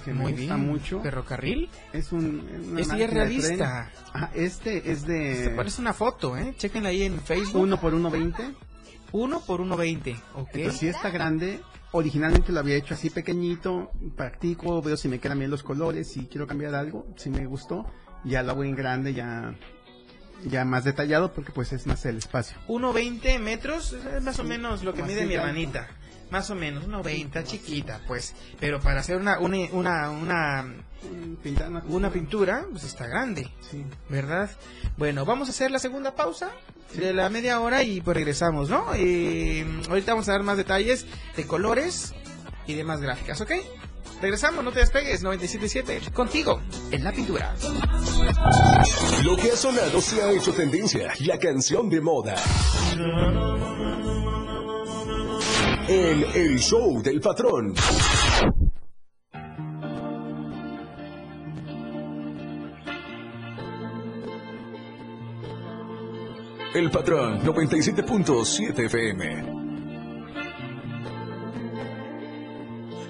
que 0.05 0.13
me 0.13 0.25
gusta 0.29 0.35
bien. 0.35 0.59
mucho. 0.59 1.01
¿Ferrocarril? 1.01 1.67
Es 1.91 2.11
un... 2.11 2.77
Este 2.77 2.81
es 2.81 2.99
de 2.99 3.07
realista. 3.07 3.91
Ajá, 4.13 4.29
este 4.35 4.91
es 4.91 4.99
Se 4.99 5.07
de 5.11 5.53
parece 5.55 5.81
una 5.81 5.93
foto, 5.93 6.37
¿eh? 6.37 6.53
Chequenla 6.55 6.89
ahí 6.89 7.01
en 7.01 7.19
Facebook. 7.19 7.63
uno 7.63 7.81
por 7.81 7.95
1.20. 7.95 8.53
Uno 9.13 9.41
por 9.41 9.59
1.20. 9.59 10.21
Ok. 10.35 10.49
Entonces, 10.53 10.79
si 10.79 10.87
está 10.87 11.09
grande, 11.09 11.61
originalmente 11.91 12.51
lo 12.51 12.59
había 12.59 12.75
hecho 12.75 12.93
así 12.93 13.09
pequeñito, 13.09 13.91
practico, 14.15 14.81
veo 14.81 14.97
si 14.97 15.07
me 15.07 15.19
quedan 15.19 15.39
bien 15.39 15.51
los 15.51 15.63
colores, 15.63 16.07
si 16.11 16.25
quiero 16.25 16.47
cambiar 16.47 16.75
algo, 16.75 17.07
si 17.15 17.29
me 17.29 17.45
gustó, 17.45 17.85
ya 18.23 18.43
lo 18.43 18.51
hago 18.51 18.63
en 18.63 18.75
grande, 18.75 19.13
ya 19.13 19.55
ya 20.45 20.65
más 20.65 20.83
detallado 20.83 21.33
porque 21.33 21.51
pues 21.51 21.71
es 21.73 21.85
más 21.87 22.05
el 22.05 22.17
espacio. 22.17 22.57
1.20 22.67 23.39
metros, 23.39 23.93
es 23.93 24.23
más 24.23 24.39
o 24.39 24.43
menos 24.43 24.83
lo 24.83 24.93
que 24.93 25.03
mide 25.03 25.25
mi 25.25 25.35
hermanita. 25.35 25.87
Más 26.31 26.49
o 26.49 26.55
menos, 26.55 26.87
1.20, 26.87 27.43
chiquita, 27.43 28.01
pues. 28.07 28.33
Pero 28.59 28.79
para 28.79 29.01
hacer 29.01 29.17
una, 29.17 29.37
una, 29.39 29.57
una, 29.73 30.09
una, 30.09 30.73
Pintar 31.43 31.67
una, 31.69 31.83
una 31.89 32.09
pintura, 32.11 32.65
pues 32.71 32.83
está 32.83 33.07
grande, 33.07 33.49
Sí. 33.69 33.83
¿verdad? 34.07 34.49
Bueno, 34.97 35.25
vamos 35.25 35.47
a 35.49 35.51
hacer 35.51 35.71
la 35.71 35.79
segunda 35.79 36.15
pausa 36.15 36.51
de 36.93 37.13
la 37.13 37.29
media 37.29 37.59
hora 37.59 37.83
y 37.83 38.01
pues 38.01 38.15
regresamos, 38.15 38.69
¿no? 38.69 38.85
Eh, 38.95 39.65
ahorita 39.89 40.13
vamos 40.13 40.29
a 40.29 40.33
dar 40.33 40.43
más 40.43 40.57
detalles 40.57 41.05
de 41.35 41.47
colores 41.47 42.13
y 42.67 42.75
de 42.75 42.83
más 42.83 43.01
gráficas, 43.01 43.41
¿ok? 43.41 43.51
Regresamos, 44.21 44.63
no 44.63 44.71
te 44.71 44.79
despegues, 44.81 45.23
97.7, 45.23 46.11
contigo, 46.13 46.61
en 46.91 47.03
la 47.03 47.11
pintura. 47.11 47.55
Lo 49.23 49.35
que 49.35 49.51
ha 49.51 49.55
sonado 49.55 49.99
se 49.99 50.21
ha 50.21 50.31
hecho 50.31 50.53
tendencia, 50.53 51.11
la 51.21 51.39
canción 51.39 51.89
de 51.89 52.01
moda. 52.01 52.35
En 55.93 56.23
el 56.35 56.57
show 56.57 57.01
del 57.03 57.19
patrón. 57.19 57.73
El 66.73 66.89
patrón 66.91 67.41
97.7 67.41 68.85
FM. 68.85 69.43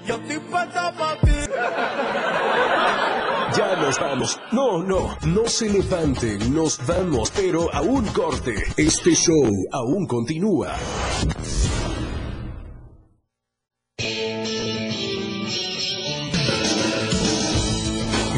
Yo 0.04 0.16
estoy 0.16 0.38
puesta 0.50 0.92
pa' 0.98 1.20
ti. 1.20 1.28
Ya 3.56 3.76
nos 3.76 4.00
vamos. 4.00 4.40
No, 4.50 4.82
no, 4.82 5.14
no 5.26 5.46
se 5.46 5.68
levanten, 5.68 6.54
nos 6.54 6.78
vamos, 6.86 7.30
pero 7.36 7.70
a 7.74 7.82
un 7.82 8.06
corte. 8.06 8.54
Este 8.78 9.14
show 9.14 9.46
aún 9.72 10.06
continúa. 10.06 10.74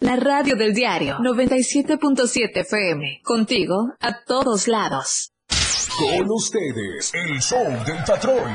La 0.00 0.14
radio 0.14 0.54
del 0.54 0.74
diario 0.74 1.16
97.7 1.18 2.60
FM. 2.60 3.20
Contigo 3.24 3.94
a 3.98 4.22
todos 4.22 4.68
lados. 4.68 5.32
Con 5.98 6.30
ustedes, 6.30 7.12
el 7.14 7.40
show 7.42 7.66
del 7.84 8.04
patrón. 8.06 8.52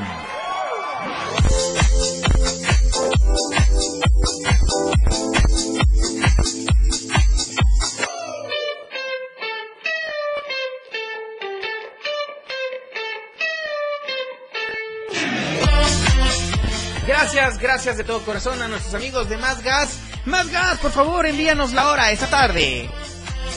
Gracias, 17.06 17.58
gracias 17.58 17.98
de 17.98 18.04
todo 18.04 18.24
corazón 18.24 18.62
a 18.62 18.68
nuestros 18.68 18.94
amigos 18.94 19.28
de 19.28 19.36
Más 19.36 19.62
Gas. 19.62 20.13
Más 20.26 20.50
Gas, 20.50 20.78
por 20.78 20.90
favor, 20.90 21.26
envíanos 21.26 21.72
la 21.72 21.88
hora 21.88 22.10
esta 22.10 22.28
tarde. 22.28 22.88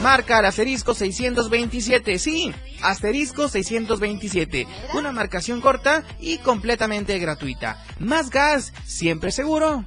marca 0.03 0.39
al 0.39 0.47
asterisco 0.47 0.93
627. 0.93 2.19
Sí, 2.19 2.53
asterisco 2.83 3.49
627. 3.49 4.67
Una 4.95 5.13
marcación 5.13 5.61
corta 5.61 6.03
y 6.19 6.39
completamente 6.39 7.17
gratuita. 7.21 7.81
Más 8.01 8.31
gas, 8.31 8.73
siempre 8.85 9.31
seguro 9.31 9.85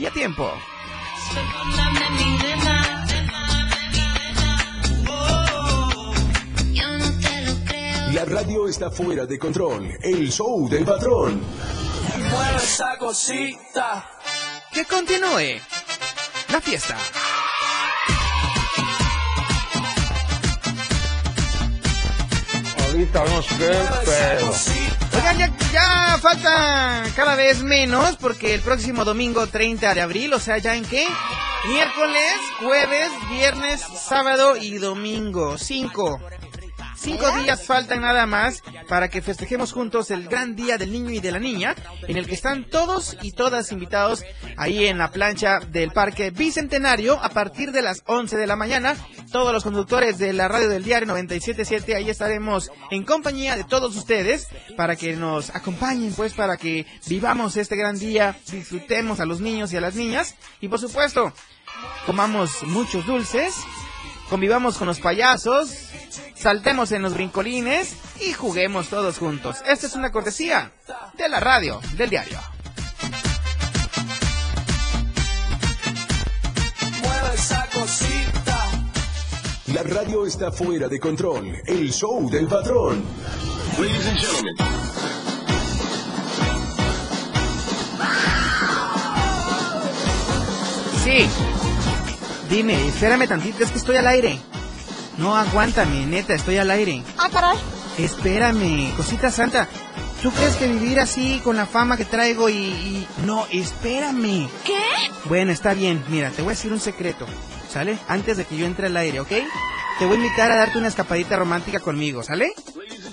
y 0.00 0.06
a 0.06 0.10
tiempo. 0.10 0.52
La 8.20 8.26
radio 8.26 8.68
está 8.68 8.90
fuera 8.90 9.24
de 9.24 9.38
control. 9.38 9.96
El 10.02 10.30
show 10.30 10.68
del 10.68 10.84
patrón. 10.84 11.40
Mueve 12.18 12.56
esa 12.56 12.98
cosita. 12.98 14.06
Que 14.70 14.84
continúe 14.84 15.58
la 16.52 16.60
fiesta. 16.60 16.98
Ahorita 22.84 23.24
no 23.24 23.42
sé 23.42 23.56
qué 23.56 23.66
pedo. 24.04 24.52
Oigan, 25.16 25.38
ya, 25.38 25.56
ya 25.72 26.18
falta 26.20 27.04
cada 27.16 27.36
vez 27.36 27.62
menos 27.62 28.16
porque 28.16 28.52
el 28.52 28.60
próximo 28.60 29.06
domingo 29.06 29.46
30 29.46 29.94
de 29.94 30.00
abril, 30.02 30.34
o 30.34 30.38
sea, 30.38 30.58
¿ya 30.58 30.76
en 30.76 30.84
qué? 30.84 31.06
Miércoles, 31.68 32.34
jueves, 32.58 33.10
viernes, 33.30 33.80
sábado 33.80 34.58
y 34.58 34.76
domingo. 34.76 35.56
Cinco. 35.56 36.20
Cinco 37.02 37.30
días 37.32 37.64
faltan 37.64 38.02
nada 38.02 38.26
más 38.26 38.62
para 38.86 39.08
que 39.08 39.22
festejemos 39.22 39.72
juntos 39.72 40.10
el 40.10 40.28
gran 40.28 40.54
día 40.54 40.76
del 40.76 40.92
niño 40.92 41.08
y 41.08 41.20
de 41.20 41.32
la 41.32 41.38
niña, 41.38 41.74
en 42.06 42.18
el 42.18 42.26
que 42.26 42.34
están 42.34 42.68
todos 42.68 43.16
y 43.22 43.32
todas 43.32 43.72
invitados 43.72 44.22
ahí 44.58 44.86
en 44.86 44.98
la 44.98 45.10
plancha 45.10 45.60
del 45.60 45.92
Parque 45.92 46.30
Bicentenario 46.30 47.18
a 47.18 47.30
partir 47.30 47.72
de 47.72 47.80
las 47.80 48.02
11 48.04 48.36
de 48.36 48.46
la 48.46 48.54
mañana. 48.54 48.94
Todos 49.32 49.50
los 49.50 49.64
conductores 49.64 50.18
de 50.18 50.34
la 50.34 50.48
radio 50.48 50.68
del 50.68 50.84
diario 50.84 51.06
977, 51.06 51.96
ahí 51.96 52.10
estaremos 52.10 52.70
en 52.90 53.04
compañía 53.04 53.56
de 53.56 53.64
todos 53.64 53.96
ustedes 53.96 54.48
para 54.76 54.94
que 54.94 55.16
nos 55.16 55.54
acompañen, 55.56 56.12
pues 56.12 56.34
para 56.34 56.58
que 56.58 56.84
vivamos 57.06 57.56
este 57.56 57.76
gran 57.76 57.98
día, 57.98 58.36
disfrutemos 58.52 59.20
a 59.20 59.24
los 59.24 59.40
niños 59.40 59.72
y 59.72 59.78
a 59.78 59.80
las 59.80 59.94
niñas. 59.94 60.34
Y 60.60 60.68
por 60.68 60.78
supuesto 60.78 61.32
comamos 62.04 62.62
muchos 62.64 63.06
dulces, 63.06 63.54
convivamos 64.30 64.78
con 64.78 64.86
los 64.86 65.00
payasos, 65.00 65.90
saltemos 66.36 66.92
en 66.92 67.02
los 67.02 67.14
brincolines 67.14 67.96
y 68.20 68.32
juguemos 68.32 68.88
todos 68.88 69.18
juntos. 69.18 69.56
Esta 69.66 69.88
es 69.88 69.94
una 69.96 70.12
cortesía 70.12 70.70
de 71.18 71.28
la 71.28 71.40
radio 71.40 71.80
del 71.96 72.08
diario. 72.08 72.38
Mueve 77.02 77.34
esa 77.34 77.66
cosita. 77.74 78.68
La 79.74 79.82
radio 79.82 80.24
está 80.24 80.52
fuera 80.52 80.86
de 80.86 81.00
control. 81.00 81.60
El 81.66 81.92
show 81.92 82.30
del 82.30 82.46
patrón. 82.46 83.04
Ladies 83.78 84.06
and 84.06 84.18
gentlemen. 84.18 84.56
Sí. 91.02 91.26
Dime, 92.50 92.88
espérame 92.88 93.28
tantito, 93.28 93.62
es 93.64 93.70
que 93.70 93.78
estoy 93.78 93.96
al 93.96 94.06
aire. 94.08 94.38
No, 95.18 95.36
aguántame, 95.36 96.06
neta, 96.06 96.34
estoy 96.34 96.56
al 96.58 96.70
aire. 96.70 97.02
Ah, 97.18 97.28
caray. 97.32 97.56
Espérame, 97.98 98.92
cosita 98.96 99.30
santa. 99.30 99.68
¿Tú 100.22 100.30
crees 100.32 100.56
que 100.56 100.66
vivir 100.68 101.00
así 101.00 101.40
con 101.44 101.56
la 101.56 101.66
fama 101.66 101.96
que 101.96 102.04
traigo 102.04 102.48
y, 102.48 102.54
y- 102.54 103.06
No, 103.24 103.46
espérame. 103.50 104.48
¿Qué? 104.64 104.78
Bueno, 105.26 105.52
está 105.52 105.74
bien. 105.74 106.02
Mira, 106.08 106.30
te 106.30 106.42
voy 106.42 106.52
a 106.52 106.56
decir 106.56 106.72
un 106.72 106.80
secreto. 106.80 107.26
¿Sale? 107.70 107.98
Antes 108.08 108.36
de 108.36 108.44
que 108.44 108.56
yo 108.56 108.66
entre 108.66 108.86
al 108.88 108.96
aire, 108.96 109.20
¿ok? 109.20 109.28
Te 109.98 110.04
voy 110.06 110.16
a 110.16 110.20
invitar 110.20 110.50
a 110.50 110.56
darte 110.56 110.78
una 110.78 110.88
escapadita 110.88 111.36
romántica 111.36 111.78
conmigo, 111.78 112.22
¿sale? 112.22 112.52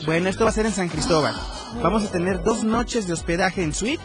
Bueno, 0.06 0.30
esto 0.30 0.46
va 0.46 0.50
a 0.50 0.54
ser 0.54 0.66
en 0.66 0.74
San 0.74 0.90
Cristóbal. 0.90 1.36
Vamos 1.84 2.04
a 2.04 2.12
tener 2.12 2.42
dos 2.44 2.64
noches 2.64 3.06
de 3.08 3.14
hospedaje 3.14 3.62
en 3.62 3.74
suite, 3.74 4.02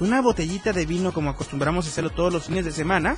una 0.00 0.22
botellita 0.22 0.72
de 0.72 0.86
vino 0.86 1.12
como 1.12 1.30
acostumbramos 1.30 1.86
a 1.86 1.88
hacerlo 1.90 2.10
todos 2.10 2.32
los 2.32 2.44
fines 2.44 2.64
de 2.64 2.72
semana, 2.72 3.16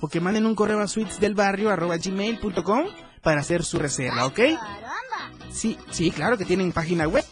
o 0.01 0.09
que 0.09 0.21
manden 0.21 0.47
un 0.47 0.55
correo 0.55 0.81
a 0.81 0.89
suitesdelbarrio 0.89 1.71
arroba 1.71 1.97
gmail.com 1.97 2.85
para 3.23 3.41
hacer 3.41 3.65
su 3.65 3.79
reserva, 3.79 4.27
¿ok? 4.27 4.41
Sí, 5.51 5.79
sí, 5.91 6.11
claro 6.11 6.37
que 6.37 6.45
tienen 6.45 6.73
página 6.73 7.09
web. 7.09 7.25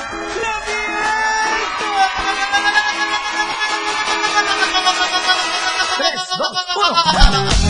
Tres, 5.96 6.20
dos, 6.38 6.64
uno. 6.76 7.64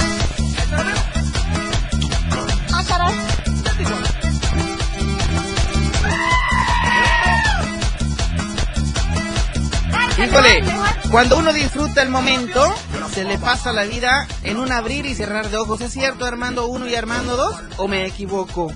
Híjole, 10.23 10.65
cuando 11.11 11.39
uno 11.39 11.53
disfruta 11.55 12.03
el 12.03 12.11
momento, 12.11 12.75
se 13.13 13.25
le 13.25 13.39
pasa 13.39 13.73
la 13.73 13.85
vida 13.85 14.29
en 14.43 14.59
un 14.59 14.73
abrir 14.73 15.07
y 15.07 15.15
cerrar 15.15 15.49
de 15.49 15.57
ojos. 15.57 15.81
¿Es 15.81 15.93
cierto, 15.93 16.27
Armando 16.27 16.67
1 16.67 16.87
y 16.89 16.95
Armando 16.95 17.37
2? 17.37 17.57
¿O 17.79 17.89
me 17.89 18.05
equivoco? 18.07 18.71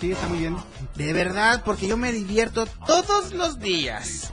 Sí, 0.00 0.12
está 0.12 0.26
muy 0.28 0.38
bien. 0.38 0.56
De 0.94 1.12
verdad, 1.12 1.62
porque 1.64 1.86
yo 1.86 1.96
me 1.96 2.12
divierto 2.12 2.66
todos 2.86 3.32
los 3.32 3.58
días. 3.58 4.32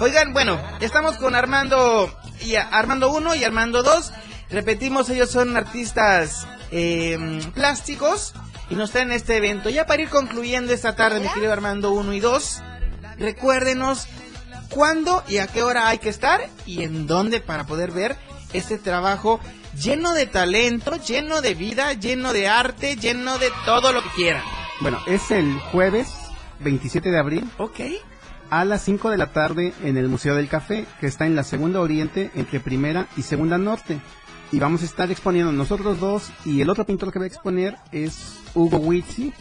Oigan, 0.00 0.32
bueno, 0.32 0.60
estamos 0.80 1.16
con 1.16 1.34
Armando 1.34 2.12
y 2.44 2.56
Armando 2.56 3.12
1 3.12 3.36
y 3.36 3.44
Armando 3.44 3.82
2. 3.82 4.12
Repetimos, 4.50 5.08
ellos 5.10 5.30
son 5.30 5.56
artistas 5.56 6.46
eh, 6.70 7.40
plásticos 7.54 8.34
y 8.70 8.74
nos 8.74 8.90
traen 8.90 9.12
este 9.12 9.36
evento. 9.36 9.70
Ya 9.70 9.86
para 9.86 10.02
ir 10.02 10.08
concluyendo 10.08 10.72
esta 10.72 10.96
tarde, 10.96 11.20
mi 11.20 11.28
querido 11.28 11.52
Armando 11.52 11.92
1 11.92 12.12
y 12.12 12.20
2, 12.20 12.62
recuérdenos 13.18 14.08
cuándo 14.70 15.22
y 15.28 15.38
a 15.38 15.46
qué 15.46 15.62
hora 15.62 15.88
hay 15.88 15.98
que 15.98 16.08
estar 16.08 16.48
y 16.66 16.82
en 16.82 17.06
dónde 17.06 17.40
para 17.40 17.64
poder 17.64 17.92
ver 17.92 18.16
este 18.52 18.78
trabajo 18.78 19.40
lleno 19.76 20.12
de 20.12 20.26
talento, 20.26 20.96
lleno 20.96 21.40
de 21.40 21.54
vida, 21.54 21.92
lleno 21.92 22.32
de 22.32 22.48
arte, 22.48 22.96
lleno 22.96 23.38
de 23.38 23.50
todo 23.64 23.92
lo 23.92 24.02
que 24.02 24.10
quieran. 24.10 24.42
Bueno, 24.80 24.98
es 25.06 25.30
el 25.30 25.58
jueves 25.58 26.12
27 26.60 27.10
de 27.10 27.18
abril. 27.18 27.48
Ok. 27.58 27.80
A 28.50 28.64
las 28.64 28.82
5 28.82 29.10
de 29.10 29.16
la 29.16 29.32
tarde 29.32 29.72
en 29.82 29.96
el 29.96 30.08
Museo 30.08 30.34
del 30.34 30.48
Café, 30.48 30.86
que 31.00 31.06
está 31.06 31.26
en 31.26 31.34
la 31.36 31.44
Segunda 31.44 31.80
Oriente, 31.80 32.30
entre 32.34 32.60
Primera 32.60 33.08
y 33.16 33.22
Segunda 33.22 33.56
Norte. 33.56 34.00
Y 34.52 34.58
vamos 34.58 34.82
a 34.82 34.84
estar 34.84 35.10
exponiendo 35.10 35.52
nosotros 35.52 35.98
dos 35.98 36.30
y 36.44 36.60
el 36.60 36.70
otro 36.70 36.84
pintor 36.84 37.12
que 37.12 37.18
va 37.18 37.24
a 37.24 37.28
exponer 37.28 37.76
es 37.90 38.40
Hugo 38.54 38.76
Witsi, 38.78 39.32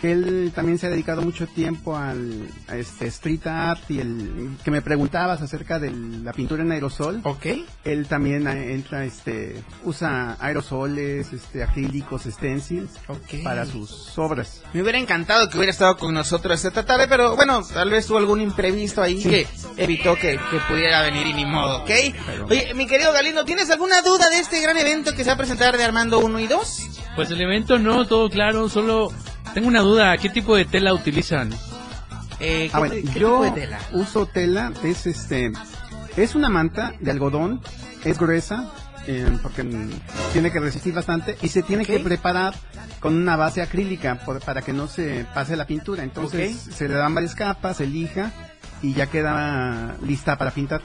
que 0.00 0.12
él 0.12 0.52
también 0.54 0.78
se 0.78 0.86
ha 0.86 0.90
dedicado 0.90 1.22
mucho 1.22 1.46
tiempo 1.46 1.96
al 1.96 2.48
a 2.68 2.76
este 2.76 3.06
street 3.08 3.46
art 3.46 3.82
y 3.90 4.00
el 4.00 4.50
que 4.64 4.70
me 4.70 4.82
preguntabas 4.82 5.42
acerca 5.42 5.78
de 5.78 5.90
la 5.90 6.32
pintura 6.32 6.62
en 6.62 6.72
aerosol. 6.72 7.20
Ok. 7.24 7.46
Él 7.84 8.06
también 8.06 8.46
entra 8.46 9.04
este 9.04 9.62
usa 9.84 10.36
aerosoles, 10.40 11.32
este 11.32 11.62
acrílicos, 11.62 12.22
stencils 12.24 12.90
Ok. 13.08 13.42
para 13.42 13.66
sus 13.66 14.16
obras. 14.18 14.62
Me 14.72 14.82
hubiera 14.82 14.98
encantado 14.98 15.48
que 15.48 15.56
hubiera 15.56 15.72
estado 15.72 15.96
con 15.96 16.14
nosotros 16.14 16.64
esta 16.64 16.84
tarde, 16.84 17.06
pero 17.08 17.36
bueno, 17.36 17.62
tal 17.62 17.90
vez 17.90 18.06
tuvo 18.06 18.18
algún 18.18 18.40
imprevisto 18.40 19.02
ahí 19.02 19.22
que 19.22 19.46
evitó 19.76 20.14
que, 20.14 20.38
que 20.50 20.58
pudiera 20.68 21.02
venir 21.02 21.26
y 21.26 21.32
ni 21.34 21.44
modo, 21.46 21.82
¿ok? 21.82 21.90
Oye, 22.48 22.74
mi 22.74 22.86
querido 22.86 23.12
Galindo, 23.12 23.44
¿tienes 23.44 23.70
alguna 23.70 24.02
duda 24.02 24.28
de 24.30 24.38
este 24.38 24.60
gran 24.60 24.76
evento 24.76 25.12
que 25.14 25.24
se 25.24 25.30
va 25.30 25.34
a 25.34 25.38
presentar 25.38 25.76
de 25.76 25.84
Armando 25.84 26.18
1 26.18 26.38
y 26.40 26.46
2? 26.46 26.82
Pues 27.16 27.30
el 27.30 27.40
evento 27.40 27.78
no, 27.78 28.06
todo 28.06 28.28
claro, 28.30 28.68
solo 28.68 29.12
tengo 29.54 29.68
una 29.68 29.80
duda, 29.80 30.16
¿qué 30.18 30.28
tipo 30.28 30.56
de 30.56 30.64
tela 30.64 30.92
utilizan? 30.94 31.50
Eh, 32.40 32.70
Ah, 32.72 32.78
bueno, 32.78 32.94
yo 33.14 33.52
uso 33.92 34.26
tela, 34.26 34.72
es 34.84 35.06
este, 35.06 35.50
es 36.16 36.34
una 36.34 36.48
manta 36.48 36.92
de 37.00 37.10
algodón, 37.10 37.60
es 38.04 38.18
gruesa, 38.18 38.70
eh, 39.06 39.26
porque 39.42 39.64
tiene 40.32 40.52
que 40.52 40.60
resistir 40.60 40.94
bastante 40.94 41.36
y 41.42 41.48
se 41.48 41.62
tiene 41.62 41.84
que 41.84 41.98
preparar 41.98 42.54
con 43.00 43.14
una 43.16 43.36
base 43.36 43.62
acrílica 43.62 44.16
por- 44.24 44.40
para 44.40 44.62
que 44.62 44.72
no 44.72 44.86
se 44.88 45.26
pase 45.34 45.56
la 45.56 45.66
pintura. 45.66 46.02
Entonces 46.04 46.56
se 46.56 46.88
le 46.88 46.94
dan 46.94 47.14
varias 47.14 47.34
capas, 47.34 47.78
se 47.78 47.86
lija 47.86 48.30
y 48.82 48.92
ya 48.94 49.06
queda 49.06 49.96
lista 50.02 50.36
para 50.38 50.50
pintar. 50.52 50.80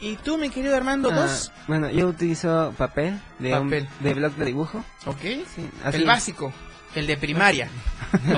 ¿Y 0.00 0.16
tú, 0.16 0.36
mi 0.36 0.50
querido 0.50 0.76
Armando 0.76 1.10
Ah, 1.10 1.22
2? 1.22 1.52
bueno, 1.66 1.90
yo 1.90 2.08
utilizo 2.08 2.74
papel 2.76 3.18
de, 3.38 3.54
un- 3.58 3.64
Papel. 3.70 3.88
de 4.00 4.14
blog 4.14 4.32
de 4.34 4.44
dibujo. 4.44 4.84
¿Ok? 5.06 5.16
así. 5.86 5.96
El 5.96 6.04
básico, 6.06 6.52
el 6.94 7.06
de 7.06 7.16
primaria. 7.16 7.68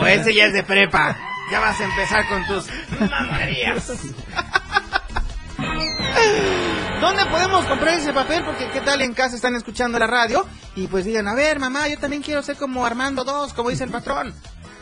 o 0.00 0.06
ese 0.06 0.34
ya 0.34 0.46
es 0.46 0.52
de 0.52 0.62
prepa. 0.62 1.16
Ya 1.50 1.60
vas 1.60 1.80
a 1.80 1.84
empezar 1.84 2.26
con 2.28 2.46
tus 2.46 2.66
mamerías. 3.10 3.92
¿Dónde 7.00 7.26
podemos 7.26 7.64
comprar 7.66 7.98
ese 7.98 8.12
papel? 8.12 8.44
Porque 8.44 8.68
qué 8.72 8.80
tal 8.80 9.02
en 9.02 9.12
casa 9.12 9.34
están 9.34 9.56
escuchando 9.56 9.98
la 9.98 10.06
radio 10.06 10.46
y 10.76 10.86
pues 10.86 11.04
digan, 11.04 11.26
a 11.26 11.34
ver 11.34 11.58
mamá, 11.58 11.88
yo 11.88 11.98
también 11.98 12.22
quiero 12.22 12.42
ser 12.42 12.56
como 12.56 12.86
Armando 12.86 13.24
2, 13.24 13.54
como 13.54 13.70
dice 13.70 13.84
el 13.84 13.90
patrón. 13.90 14.32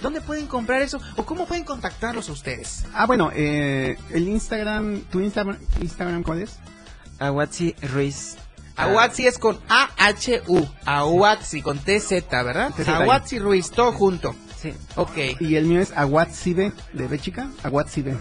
¿Dónde 0.02 0.20
pueden 0.20 0.46
comprar 0.46 0.82
eso? 0.82 1.00
¿O 1.16 1.24
cómo 1.24 1.46
pueden 1.46 1.64
contactarlos 1.64 2.28
a 2.28 2.32
ustedes? 2.32 2.84
Ah, 2.94 3.06
bueno, 3.06 3.30
eh, 3.34 3.96
el 4.10 4.28
Instagram, 4.28 5.00
¿tu 5.10 5.20
Instagram, 5.20 5.58
Instagram 5.80 6.22
cuál 6.22 6.42
es? 6.42 6.58
Aguatsi 7.18 7.74
Ruiz. 7.82 8.36
Awatsi 8.82 9.26
es 9.26 9.38
con 9.38 9.58
A-H-U. 9.68 10.66
Awatsi 10.84 11.62
con 11.62 11.78
T-Z, 11.78 12.42
¿verdad? 12.42 12.70
TZ. 12.76 12.88
Awatsi 12.88 13.38
Ruiz, 13.38 13.70
todo 13.70 13.92
junto. 13.92 14.34
Sí. 14.60 14.74
Ok. 14.96 15.16
Y 15.40 15.56
el 15.56 15.64
mío 15.64 15.80
es 15.80 15.92
Aguatsibe, 15.96 16.72
de 16.92 17.06
B 17.08 17.18
chica, 17.18 17.48
Aguatsibe. 17.62 18.16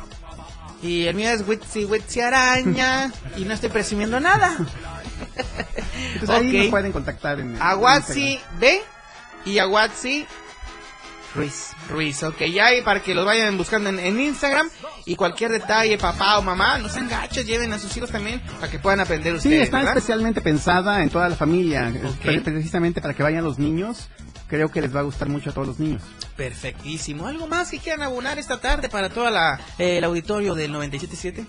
Y 0.82 1.05
el 1.07 1.16
mío 1.16 1.30
es 1.30 1.45
Witsi 1.47 1.84
Witsi 1.86 2.22
Araña. 2.22 3.12
y 3.36 3.43
no 3.43 3.53
estoy 3.53 3.70
presumiendo 3.70 4.20
nada. 4.22 4.55
Entonces 6.14 6.30
ahí 6.30 6.49
Ok. 6.49 6.55
nos 6.62 6.68
pueden 6.68 6.91
contactar 6.91 7.39
en 7.39 7.55
en 7.55 7.62
Aguatsi 7.62 8.39
B 8.60 8.82
y 9.45 9.60
Aguatsi 9.60 10.26
Ruiz. 11.36 11.72
Ruiz, 11.90 12.24
ok, 12.24 12.42
ya 12.46 12.68
hay 12.68 12.82
para 12.82 13.02
que 13.02 13.14
los 13.14 13.26
vayan 13.26 13.58
buscando 13.58 13.90
en, 13.90 14.00
en 14.00 14.20
Instagram 14.20 14.70
y 15.06 15.16
cualquier 15.16 15.52
detalle, 15.52 15.98
papá 15.98 16.38
o 16.40 16.42
mamá, 16.42 16.78
no 16.80 16.90
sean 16.90 17.08
gachos, 17.08 17.46
lleven 17.46 17.72
a 17.74 17.78
sus 17.80 17.96
hijos 17.98 18.10
también 18.10 18.42
para 18.60 18.70
que 18.72 18.80
puedan 18.80 19.00
aprender 19.00 19.40
Sí, 19.40 19.54
está 19.54 19.78
¿verdad? 19.78 19.98
especialmente 19.98 20.42
pensada 20.42 21.02
en 21.04 21.10
toda 21.10 21.30
la 21.30 21.36
familia, 21.36 21.94
pre- 22.24 22.42
precisamente 22.42 23.00
para 23.02 23.14
que 23.14 23.22
vayan 23.24 23.44
los 23.44 23.60
niños. 23.60 24.10
Creo 24.48 24.72
que 24.72 24.82
les 24.82 24.96
va 24.96 25.02
a 25.02 25.04
gustar 25.04 25.30
mucho 25.30 25.52
a 25.52 25.54
todos 25.54 25.68
los 25.68 25.80
niños. 25.80 26.02
Perfectísimo. 26.36 27.28
¿Algo 27.28 27.46
más 27.46 27.70
que 27.70 27.78
quieran 27.78 28.02
abonar 28.02 28.40
esta 28.40 28.60
tarde 28.60 28.90
para 28.90 29.10
toda 29.10 29.30
la 29.30 29.60
eh, 29.78 30.00
el 30.00 30.04
auditorio 30.04 30.56
del 30.56 30.74
97.7? 30.74 31.46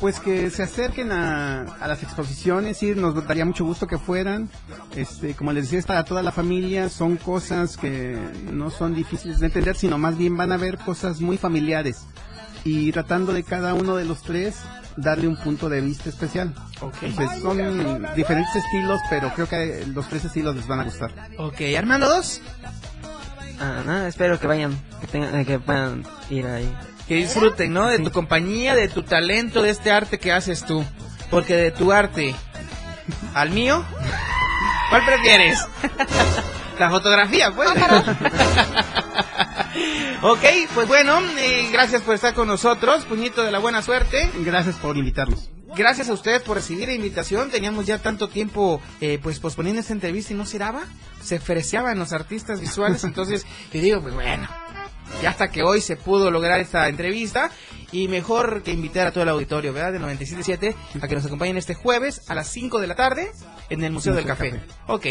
Pues 0.00 0.18
que 0.18 0.48
se 0.50 0.62
acerquen 0.62 1.12
a, 1.12 1.62
a 1.62 1.86
las 1.86 2.02
exposiciones, 2.02 2.78
sí, 2.78 2.94
nos 2.94 3.14
daría 3.26 3.44
mucho 3.44 3.66
gusto 3.66 3.86
que 3.86 3.98
fueran. 3.98 4.48
Este, 4.96 5.34
como 5.34 5.52
les 5.52 5.64
decía, 5.64 5.78
es 5.78 5.86
para 5.86 6.04
toda 6.04 6.22
la 6.22 6.32
familia, 6.32 6.88
son 6.88 7.16
cosas 7.16 7.76
que 7.76 8.18
no 8.50 8.70
son 8.70 8.94
difíciles 8.94 9.40
de 9.40 9.46
entender, 9.46 9.76
sino 9.76 9.98
más 9.98 10.16
bien 10.16 10.36
van 10.36 10.52
a 10.52 10.56
ver 10.56 10.78
cosas 10.78 11.20
muy 11.20 11.36
familiares. 11.36 12.06
Y 12.64 12.92
tratando 12.92 13.32
de 13.32 13.42
cada 13.42 13.74
uno 13.74 13.96
de 13.96 14.04
los 14.06 14.22
tres 14.22 14.56
darle 14.96 15.28
un 15.28 15.36
punto 15.36 15.68
de 15.68 15.80
vista 15.80 16.08
especial. 16.08 16.54
Entonces, 17.02 17.40
son 17.40 17.58
diferentes 18.14 18.56
estilos, 18.56 19.00
pero 19.08 19.32
creo 19.34 19.48
que 19.48 19.84
los 19.86 20.08
tres 20.08 20.24
estilos 20.24 20.56
les 20.56 20.66
van 20.66 20.80
a 20.80 20.84
gustar. 20.84 21.12
Ok, 21.38 21.60
Armando 21.76 22.08
dos. 22.08 22.40
Ah, 23.60 23.82
nada, 23.84 24.08
espero 24.08 24.40
que 24.40 24.46
vayan, 24.46 24.78
que, 25.00 25.06
tengan, 25.06 25.44
que 25.44 25.58
puedan 25.58 26.02
ir 26.30 26.46
ahí. 26.46 26.74
Que 27.10 27.16
disfruten, 27.16 27.72
¿no? 27.72 27.88
De 27.88 27.98
tu 27.98 28.12
compañía, 28.12 28.76
de 28.76 28.86
tu 28.86 29.02
talento, 29.02 29.62
de 29.62 29.70
este 29.70 29.90
arte 29.90 30.20
que 30.20 30.30
haces 30.30 30.64
tú. 30.64 30.84
Porque 31.28 31.56
de 31.56 31.72
tu 31.72 31.90
arte 31.90 32.36
al 33.34 33.50
mío, 33.50 33.84
¿cuál 34.90 35.04
prefieres? 35.04 35.58
La 36.78 36.88
fotografía, 36.88 37.50
pues. 37.50 37.68
ok, 40.22 40.44
pues 40.72 40.86
bueno, 40.86 41.18
eh, 41.36 41.68
gracias 41.72 42.02
por 42.02 42.14
estar 42.14 42.32
con 42.32 42.46
nosotros, 42.46 43.04
puñito 43.06 43.42
de 43.42 43.50
la 43.50 43.58
buena 43.58 43.82
suerte. 43.82 44.30
Gracias 44.44 44.76
por 44.76 44.96
invitarnos. 44.96 45.50
Gracias 45.76 46.10
a 46.10 46.12
ustedes 46.12 46.42
por 46.42 46.58
recibir 46.58 46.86
la 46.86 46.94
invitación. 46.94 47.50
Teníamos 47.50 47.86
ya 47.86 47.98
tanto 47.98 48.28
tiempo 48.28 48.80
eh, 49.00 49.18
pues 49.20 49.40
posponiendo 49.40 49.80
esta 49.80 49.94
entrevista 49.94 50.32
y 50.32 50.36
no 50.36 50.46
se 50.46 50.58
daba. 50.60 50.84
Se 51.20 51.38
ofreciaban 51.38 51.98
los 51.98 52.12
artistas 52.12 52.60
visuales. 52.60 53.02
Entonces 53.02 53.44
yo 53.72 53.80
digo, 53.80 54.00
pues 54.00 54.14
bueno, 54.14 54.48
ya 55.22 55.30
hasta 55.30 55.50
que 55.50 55.62
hoy 55.62 55.80
se 55.80 55.96
pudo 55.96 56.30
lograr 56.30 56.60
esta 56.60 56.88
entrevista. 56.88 57.50
Y 57.92 58.06
mejor 58.06 58.62
que 58.62 58.70
invitar 58.70 59.08
a 59.08 59.10
todo 59.10 59.24
el 59.24 59.30
auditorio, 59.30 59.72
¿verdad? 59.72 59.92
De 59.92 59.98
97.7 59.98 60.76
a 61.02 61.08
que 61.08 61.14
nos 61.16 61.26
acompañen 61.26 61.56
este 61.56 61.74
jueves 61.74 62.30
a 62.30 62.36
las 62.36 62.46
5 62.48 62.80
de 62.80 62.86
la 62.86 62.94
tarde 62.94 63.32
en 63.68 63.82
el 63.82 63.92
Museo 63.92 64.14
del 64.14 64.26
Café. 64.26 64.60
Ok. 64.86 65.06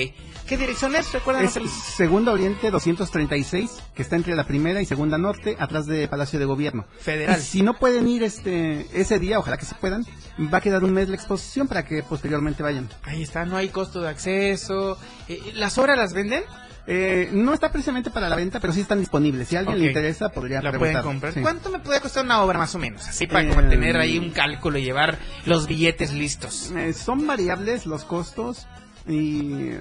¿Qué 0.48 0.58
dirección 0.58 0.96
es? 0.96 1.12
¿Recuerdan? 1.12 1.44
Es 1.44 1.60
Segunda 1.96 2.32
Oriente 2.32 2.72
236, 2.72 3.84
que 3.94 4.02
está 4.02 4.16
entre 4.16 4.34
la 4.34 4.46
primera 4.46 4.82
y 4.82 4.86
segunda 4.86 5.18
norte, 5.18 5.58
atrás 5.60 5.88
de 5.88 6.08
Palacio 6.08 6.40
de 6.40 6.46
Gobierno. 6.46 6.86
Federal. 7.00 7.38
Y 7.38 7.44
si 7.44 7.62
no 7.62 7.78
pueden 7.78 8.08
ir 8.08 8.24
este 8.24 8.88
ese 8.94 9.20
día, 9.20 9.40
ojalá 9.40 9.58
que 9.58 9.66
se 9.66 9.76
puedan, 9.76 10.06
va 10.52 10.60
a 10.60 10.62
quedar 10.62 10.84
un 10.84 10.94
mes 10.94 11.10
la 11.10 11.16
exposición 11.16 11.68
para 11.68 11.84
que 11.84 12.02
posteriormente 12.02 12.64
vayan. 12.64 12.90
Ahí 13.04 13.24
está, 13.24 13.46
no 13.46 13.58
hay 13.58 13.70
costo 13.70 14.02
de 14.02 14.10
acceso. 14.10 14.98
Eh, 15.28 15.52
¿Las 15.54 15.78
obras 15.78 15.98
las 15.98 16.14
venden? 16.14 16.44
Eh, 16.88 17.30
no 17.34 17.54
está 17.54 17.72
precisamente 17.72 18.10
para 18.10 18.30
la 18.30 18.36
venta, 18.36 18.60
pero 18.60 18.74
sí 18.74 18.82
están 18.82 19.00
disponibles. 19.00 19.48
Si 19.48 19.56
a 19.56 19.60
alguien 19.60 19.80
le 19.80 19.88
interesa, 19.88 20.30
podría 20.30 20.62
La 20.62 20.72
pueden 20.72 21.02
comprar. 21.02 21.34
Sí. 21.34 21.42
¿Cuánto 21.42 21.70
me 21.70 21.80
puede 21.80 22.02
costar 22.02 22.26
una 22.26 22.42
obra 22.42 22.58
más 22.58 22.74
o 22.74 22.80
menos? 22.80 23.08
Así 23.08 23.28
para 23.28 23.44
Eh, 23.44 23.50
como 23.50 23.70
tener 23.70 23.98
ahí 23.98 24.18
un 24.18 24.32
cálculo 24.32 24.78
y 24.80 24.84
llevar 24.84 25.18
los 25.46 25.68
billetes 25.68 26.14
listos. 26.14 26.72
Eh, 26.76 26.94
son 26.94 27.28
variables 27.28 27.86
los 27.86 28.06
costos 28.06 28.66
y 29.08 29.72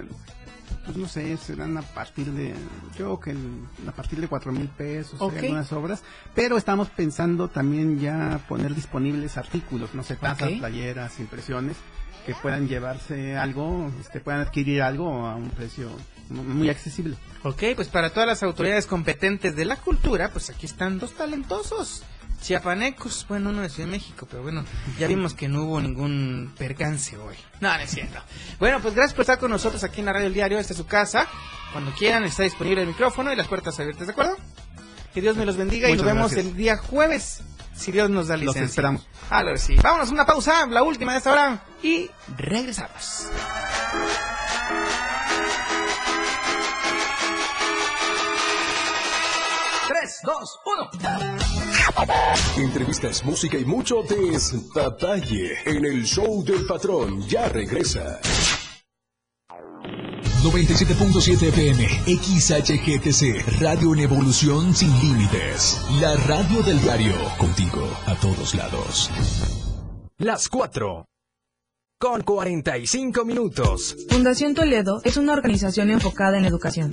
pues 0.85 0.97
no 0.97 1.07
sé, 1.09 1.37
serán 1.37 1.77
a 1.77 1.83
partir 1.83 2.27
de, 2.33 2.49
yo 2.49 2.95
creo 2.95 3.21
que 3.21 3.31
el- 3.33 3.65
a 3.87 3.93
partir 3.93 4.21
de 4.21 4.29
cuatro 4.29 4.53
mil 4.53 4.69
pesos, 4.69 5.21
algunas 5.21 5.71
obras, 5.73 6.03
pero 6.35 6.57
estamos 6.57 6.89
pensando 6.89 7.49
también 7.49 8.01
ya 8.01 8.41
poner 8.49 8.75
disponibles 8.75 9.37
artículos, 9.37 9.95
no 9.95 10.03
sé, 10.03 10.17
tazas, 10.17 10.51
Ok. 10.53 10.59
playeras, 10.59 11.21
impresiones, 11.21 11.77
que 12.25 12.35
puedan 12.35 12.69
llevarse 12.69 13.37
algo, 13.37 13.91
este, 14.01 14.21
puedan 14.21 14.41
adquirir 14.41 14.81
algo 14.83 15.27
a 15.27 15.37
un 15.37 15.51
precio 15.51 15.91
muy 16.31 16.69
accesible. 16.71 17.17
Ok, 17.43 17.63
pues 17.77 17.89
para 17.89 18.11
todas 18.11 18.27
las 18.29 18.43
autoridades 18.43 18.87
competentes 18.87 19.55
de 19.57 19.65
la 19.65 19.77
cultura, 19.77 20.31
pues 20.31 20.51
aquí 20.51 20.67
están 20.67 20.99
dos 20.99 21.15
talentosos. 21.15 22.03
Chiapanecos, 22.41 23.27
bueno, 23.29 23.51
uno 23.51 23.63
de 23.63 23.69
Ciudad 23.69 23.89
de 23.89 23.97
México, 23.97 24.27
pero 24.31 24.43
bueno, 24.45 24.65
ya 24.97 25.09
vimos 25.09 25.35
que 25.35 25.49
no 25.49 25.65
hubo 25.65 25.81
ningún 25.81 26.53
percance 26.57 27.17
hoy. 27.17 27.35
No, 27.61 27.75
no 27.75 27.81
es 27.83 27.91
cierto. 27.91 28.21
Bueno, 28.61 28.79
pues 28.81 28.95
gracias 28.95 29.15
por 29.15 29.23
estar 29.23 29.39
con 29.41 29.51
nosotros 29.51 29.83
aquí 29.83 30.01
en 30.01 30.07
la 30.07 30.13
Radio 30.13 30.29
El 30.29 30.35
Diario, 30.35 30.59
esta 30.59 30.73
es 30.73 30.77
su 30.77 30.87
casa. 30.87 31.27
Cuando 31.73 31.91
quieran 31.93 32.23
está 32.25 32.45
disponible 32.45 32.83
el 32.83 32.89
micrófono 32.89 33.33
y 33.33 33.37
las 33.37 33.49
puertas 33.49 33.79
abiertas, 33.81 34.07
¿de 34.07 34.13
acuerdo? 34.13 34.37
Que 35.13 35.21
Dios 35.21 35.37
me 35.37 35.45
los 35.47 35.57
bendiga 35.57 35.91
y 35.91 35.95
nos 35.97 36.05
vemos 36.05 36.31
gracias. 36.31 36.47
el 36.47 36.57
día 36.57 36.77
jueves, 36.77 37.41
si 37.75 37.91
Dios 37.91 38.09
nos 38.09 38.29
da 38.29 38.37
Los 38.37 38.43
licencia. 38.55 38.67
esperamos. 38.67 39.09
Ah, 39.31 39.43
lo 39.43 39.57
sí. 39.57 39.75
Vámonos 39.83 40.09
a 40.09 40.13
una 40.13 40.25
pausa, 40.27 40.65
la 40.67 40.85
última 40.85 41.13
de 41.13 41.19
esta 41.19 41.33
hora, 41.33 41.63
y 41.83 42.09
regresamos. 42.37 43.27
Tres, 50.19 50.23
dos, 50.25 50.59
uno. 50.65 50.91
Entrevistas, 52.57 53.25
música 53.25 53.59
y 53.59 53.65
mucho 53.65 54.03
despapalle 54.03 55.59
en 55.65 55.85
el 55.85 56.05
show 56.05 56.45
del 56.45 56.67
patrón. 56.67 57.23
Ya 57.29 57.49
regresa. 57.49 58.21
97.7 60.43 61.49
FM, 61.49 61.89
XHGTC, 62.07 63.61
Radio 63.61 63.93
en 63.95 64.01
Evolución 64.01 64.75
Sin 64.75 64.93
Límites. 65.01 65.81
La 66.01 66.15
radio 66.27 66.63
del 66.63 66.81
diario, 66.81 67.15
contigo 67.37 67.89
a 68.07 68.15
todos 68.15 68.55
lados. 68.55 69.11
Las 70.19 70.49
cuatro. 70.49 71.07
Con 72.01 72.23
45 72.23 73.25
minutos. 73.25 73.97
Fundación 74.09 74.55
Toledo 74.55 75.01
es 75.05 75.17
una 75.17 75.33
organización 75.33 75.91
enfocada 75.91 76.37
en 76.37 76.43
la 76.43 76.49
educación. 76.49 76.93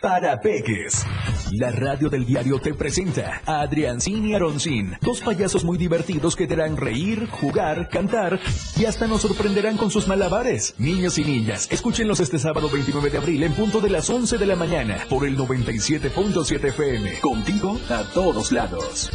Para 0.00 0.40
Peques. 0.40 1.04
La 1.52 1.70
radio 1.70 2.08
del 2.08 2.24
diario 2.24 2.58
te 2.58 2.72
presenta 2.72 3.42
a 3.44 3.60
Adriancín 3.60 4.26
y 4.26 4.34
Aroncín, 4.34 4.96
dos 5.02 5.20
payasos 5.20 5.62
muy 5.62 5.76
divertidos 5.76 6.36
que 6.36 6.46
te 6.46 6.54
harán 6.54 6.78
reír, 6.78 7.28
jugar, 7.28 7.88
cantar 7.90 8.40
y 8.76 8.86
hasta 8.86 9.06
nos 9.06 9.20
sorprenderán 9.22 9.76
con 9.76 9.90
sus 9.90 10.08
malabares. 10.08 10.74
Niños 10.78 11.18
y 11.18 11.24
niñas, 11.24 11.68
escúchenlos 11.70 12.20
este 12.20 12.38
sábado 12.38 12.70
29 12.70 13.10
de 13.10 13.18
abril 13.18 13.42
en 13.42 13.52
punto 13.52 13.80
de 13.80 13.90
las 13.90 14.08
11 14.08 14.38
de 14.38 14.46
la 14.46 14.56
mañana 14.56 14.96
por 15.10 15.26
el 15.26 15.36
97.7 15.36 16.64
FM. 16.68 17.20
Contigo 17.20 17.78
a 17.90 18.02
todos 18.14 18.52
lados. 18.52 19.10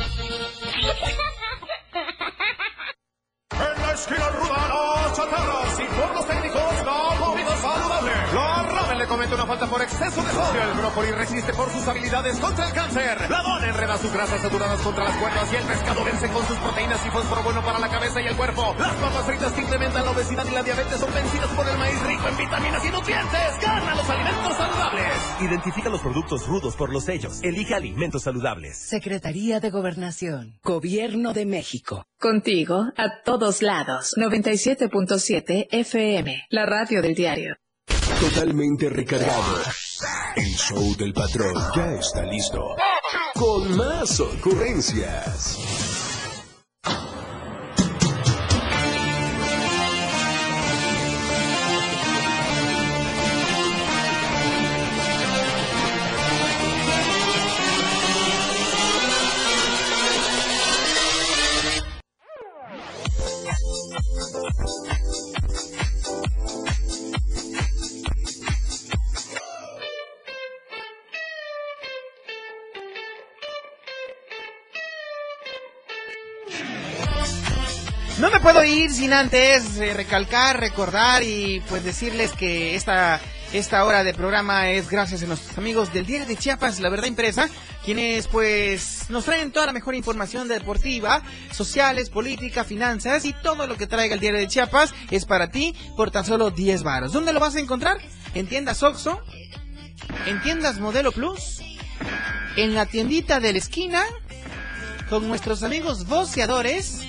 En 3.52 3.82
la 3.82 3.94
esquina 3.94 4.36
chatarras 5.16 5.80
y 5.80 6.45
le 9.06 9.10
comete 9.10 9.36
una 9.36 9.46
falta 9.46 9.68
por 9.68 9.82
exceso 9.82 10.24
de 10.24 10.32
sodio. 10.32 10.64
El 10.64 10.78
brócoli 10.80 11.12
resiste 11.12 11.54
por 11.54 11.70
sus 11.70 11.88
habilidades 11.88 12.40
contra 12.40 12.68
el 12.68 12.74
cáncer. 12.74 13.30
La 13.30 13.42
dona 13.44 13.68
enreda 13.68 13.98
sus 14.00 14.12
grasas 14.12 14.42
saturadas 14.42 14.82
contra 14.82 15.04
las 15.04 15.16
cuerdas 15.18 15.54
y 15.54 15.56
el 15.58 15.64
pescado 15.64 16.04
vence 16.04 16.28
con 16.30 16.48
sus 16.48 16.58
proteínas 16.58 17.06
y 17.06 17.10
fósforo 17.12 17.44
bueno 17.44 17.64
para 17.64 17.78
la 17.80 17.90
cabeza 17.90 18.20
y 18.22 18.26
el 18.26 18.36
cuerpo. 18.36 18.76
Las 18.80 18.94
papas 18.96 19.26
fritas 19.26 19.54
que 19.54 19.62
incrementan 19.62 20.06
la 20.06 20.12
obesidad 20.12 20.46
y 20.50 20.52
la 20.52 20.64
diabetes 20.64 21.00
son 21.00 21.14
vencidas 21.14 21.50
por 21.52 21.68
el 21.68 21.78
maíz 21.78 22.02
rico 22.02 22.28
en 22.28 22.38
vitaminas 22.38 22.86
y 22.86 22.90
nutrientes. 22.90 23.60
Gana 23.62 23.96
los 23.96 24.10
alimentos 24.10 24.58
saludables. 24.58 25.12
Identifica 25.42 25.90
los 25.90 26.02
productos 26.02 26.48
rudos 26.48 26.76
por 26.76 26.92
los 26.92 27.04
sellos. 27.04 27.44
Elige 27.44 27.76
alimentos 27.76 28.24
saludables. 28.24 28.76
Secretaría 28.76 29.60
de 29.60 29.70
Gobernación. 29.70 30.58
Gobierno 30.64 31.34
de 31.34 31.46
México. 31.46 32.06
Contigo 32.20 32.86
a 32.98 33.22
todos 33.24 33.62
lados. 33.62 34.16
97.7 34.18 35.68
FM, 35.70 36.46
la 36.50 36.66
radio 36.66 37.04
del 37.04 37.14
diario. 37.14 37.56
Totalmente 38.20 38.90
recargado. 38.90 39.62
El 40.36 40.56
show 40.56 40.96
del 40.98 41.14
patrón 41.14 41.54
ya 41.76 41.94
está 41.94 42.24
listo. 42.24 42.76
con 43.34 43.76
más 43.76 44.20
ocurrencias. 44.20 45.58
Sin 79.06 79.14
antes 79.14 79.78
eh, 79.78 79.94
recalcar, 79.94 80.60
recordar 80.60 81.22
y 81.22 81.62
pues 81.70 81.84
decirles 81.84 82.32
que 82.32 82.74
esta, 82.74 83.22
esta 83.54 83.86
hora 83.86 84.04
de 84.04 84.16
programa 84.16 84.72
es 84.72 84.90
gracias 84.90 85.22
a 85.22 85.28
nuestros 85.28 85.56
amigos 85.60 85.94
del 85.94 86.08
Diario 86.08 86.26
de 86.26 86.36
Chiapas, 86.36 86.80
La 86.80 86.90
Verdad 86.90 87.06
Impresa, 87.06 87.48
quienes 87.84 88.28
pues 88.28 89.06
nos 89.10 89.26
traen 89.26 89.52
toda 89.52 89.68
la 89.68 89.74
mejor 89.74 89.94
información 89.94 90.48
deportiva, 90.48 91.22
sociales, 91.52 92.10
política, 92.10 92.64
finanzas 92.64 93.26
y 93.26 93.34
todo 93.34 93.68
lo 93.68 93.78
que 93.78 93.86
traiga 93.86 94.16
el 94.16 94.20
Diario 94.20 94.40
de 94.40 94.48
Chiapas 94.48 94.96
es 95.12 95.26
para 95.26 95.52
ti 95.52 95.76
por 95.96 96.10
tan 96.10 96.26
solo 96.26 96.50
10 96.50 96.82
varos. 96.82 97.14
¿Dónde 97.14 97.32
lo 97.32 97.40
vas 97.40 97.56
a 97.56 97.60
encontrar? 97.60 97.98
En 98.34 98.48
tiendas 98.48 98.82
Oxxo, 98.82 99.22
en 100.26 100.42
tiendas 100.42 100.80
Modelo 100.80 101.12
Plus, 101.12 101.62
en 102.56 102.74
la 102.74 102.88
tiendita 102.88 103.40
de 103.40 103.52
la 103.52 103.60
esquina, 103.60 104.04
con 105.12 105.28
nuestros 105.28 105.62
amigos 105.62 106.08
voceadores 106.08 107.04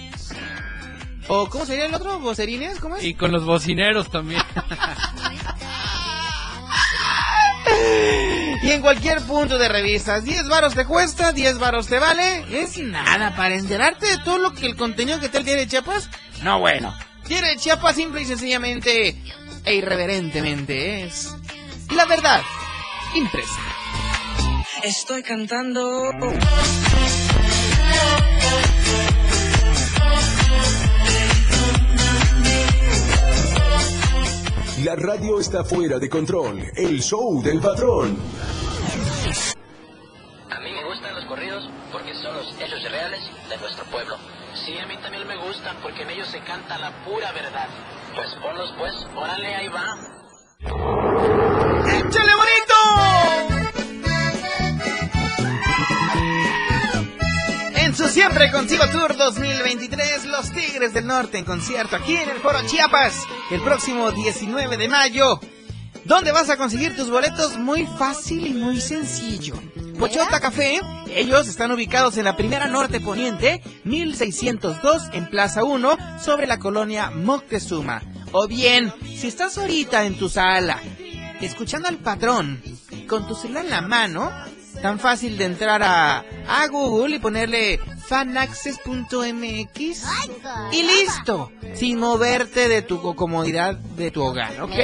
¿O 1.28 1.48
cómo 1.48 1.66
sería 1.66 1.86
el 1.86 1.94
otro? 1.94 2.18
¿Vocerines? 2.20 2.80
¿Cómo 2.80 2.96
es? 2.96 3.04
Y 3.04 3.14
con 3.14 3.32
los 3.32 3.44
bocineros 3.44 4.10
también. 4.10 4.42
y 8.62 8.70
en 8.70 8.80
cualquier 8.80 9.20
punto 9.22 9.58
de 9.58 9.68
revistas, 9.68 10.24
10 10.24 10.48
varos 10.48 10.74
te 10.74 10.84
cuesta, 10.84 11.32
10 11.32 11.58
varos 11.58 11.88
te 11.88 11.98
vale. 11.98 12.62
Es 12.62 12.78
nada 12.78 13.34
para 13.34 13.54
enterarte 13.54 14.06
de 14.06 14.18
todo 14.18 14.38
lo 14.38 14.52
que 14.52 14.66
el 14.66 14.76
contenido 14.76 15.20
que 15.20 15.28
te 15.28 15.42
de 15.42 15.66
Chiapas. 15.66 16.10
No, 16.42 16.60
bueno. 16.60 16.94
De 17.28 17.56
Chiapas 17.56 17.96
simple 17.96 18.22
y 18.22 18.24
sencillamente 18.24 19.16
e 19.64 19.74
irreverentemente 19.74 21.04
es 21.04 21.34
la 21.94 22.04
verdad 22.04 22.40
impresa. 23.14 23.60
Estoy 24.84 25.22
cantando. 25.22 26.12
La 34.84 34.94
radio 34.94 35.40
está 35.40 35.64
fuera 35.64 35.98
de 35.98 36.10
control. 36.10 36.62
El 36.76 37.00
show 37.00 37.42
del 37.42 37.60
patrón. 37.60 38.14
A 40.50 40.60
mí 40.60 40.70
me 40.70 40.84
gustan 40.84 41.14
los 41.14 41.24
corridos 41.24 41.66
porque 41.90 42.14
son 42.14 42.36
los 42.36 42.46
hechos 42.60 42.82
reales 42.90 43.20
de 43.48 43.56
nuestro 43.56 43.86
pueblo. 43.86 44.16
Sí, 44.66 44.76
a 44.76 44.86
mí 44.86 44.98
también 45.00 45.26
me 45.26 45.36
gustan 45.36 45.76
porque 45.82 46.02
en 46.02 46.10
ellos 46.10 46.28
se 46.28 46.40
canta 46.40 46.76
la 46.76 46.90
pura 47.06 47.32
verdad. 47.32 47.68
Pues 48.14 48.34
ponlos 48.34 48.74
pues, 48.78 48.94
órale, 49.16 49.54
ahí 49.54 49.68
va. 49.68 51.55
Siempre 58.26 58.50
Contigo 58.50 58.82
Tour 58.90 59.16
2023, 59.16 60.24
los 60.24 60.50
Tigres 60.50 60.92
del 60.92 61.06
Norte 61.06 61.38
en 61.38 61.44
concierto 61.44 61.94
aquí 61.94 62.16
en 62.16 62.28
el 62.28 62.38
Foro 62.38 62.58
Chiapas 62.66 63.22
el 63.52 63.62
próximo 63.62 64.10
19 64.10 64.76
de 64.76 64.88
mayo. 64.88 65.38
¿Dónde 66.04 66.32
vas 66.32 66.50
a 66.50 66.56
conseguir 66.56 66.96
tus 66.96 67.08
boletos? 67.08 67.56
Muy 67.56 67.86
fácil 67.86 68.48
y 68.48 68.52
muy 68.52 68.80
sencillo. 68.80 69.54
Pochota 69.96 70.40
Café, 70.40 70.80
ellos 71.14 71.46
están 71.46 71.70
ubicados 71.70 72.16
en 72.16 72.24
la 72.24 72.36
primera 72.36 72.66
norte 72.66 73.00
poniente, 73.00 73.62
1602 73.84 75.02
en 75.12 75.30
Plaza 75.30 75.62
1, 75.62 75.96
sobre 76.20 76.48
la 76.48 76.58
colonia 76.58 77.12
Moctezuma. 77.12 78.02
O 78.32 78.48
bien, 78.48 78.92
si 79.04 79.28
estás 79.28 79.56
ahorita 79.56 80.04
en 80.04 80.18
tu 80.18 80.28
sala, 80.28 80.82
escuchando 81.40 81.86
al 81.86 81.98
patrón, 81.98 82.60
con 83.06 83.28
tu 83.28 83.36
celular 83.36 83.66
en 83.66 83.70
la 83.70 83.82
mano, 83.82 84.32
tan 84.82 84.98
fácil 84.98 85.36
de 85.38 85.44
entrar 85.44 85.82
a, 85.82 86.24
a 86.48 86.66
Google 86.68 87.16
y 87.16 87.18
ponerle 87.18 87.80
fanaccess.mx 88.06 90.04
y 90.72 90.82
listo, 90.82 91.50
sin 91.74 91.98
moverte 91.98 92.68
de 92.68 92.82
tu 92.82 93.00
comodidad 93.16 93.74
de 93.74 94.10
tu 94.10 94.22
hogar, 94.22 94.60
¿ok? 94.62 94.74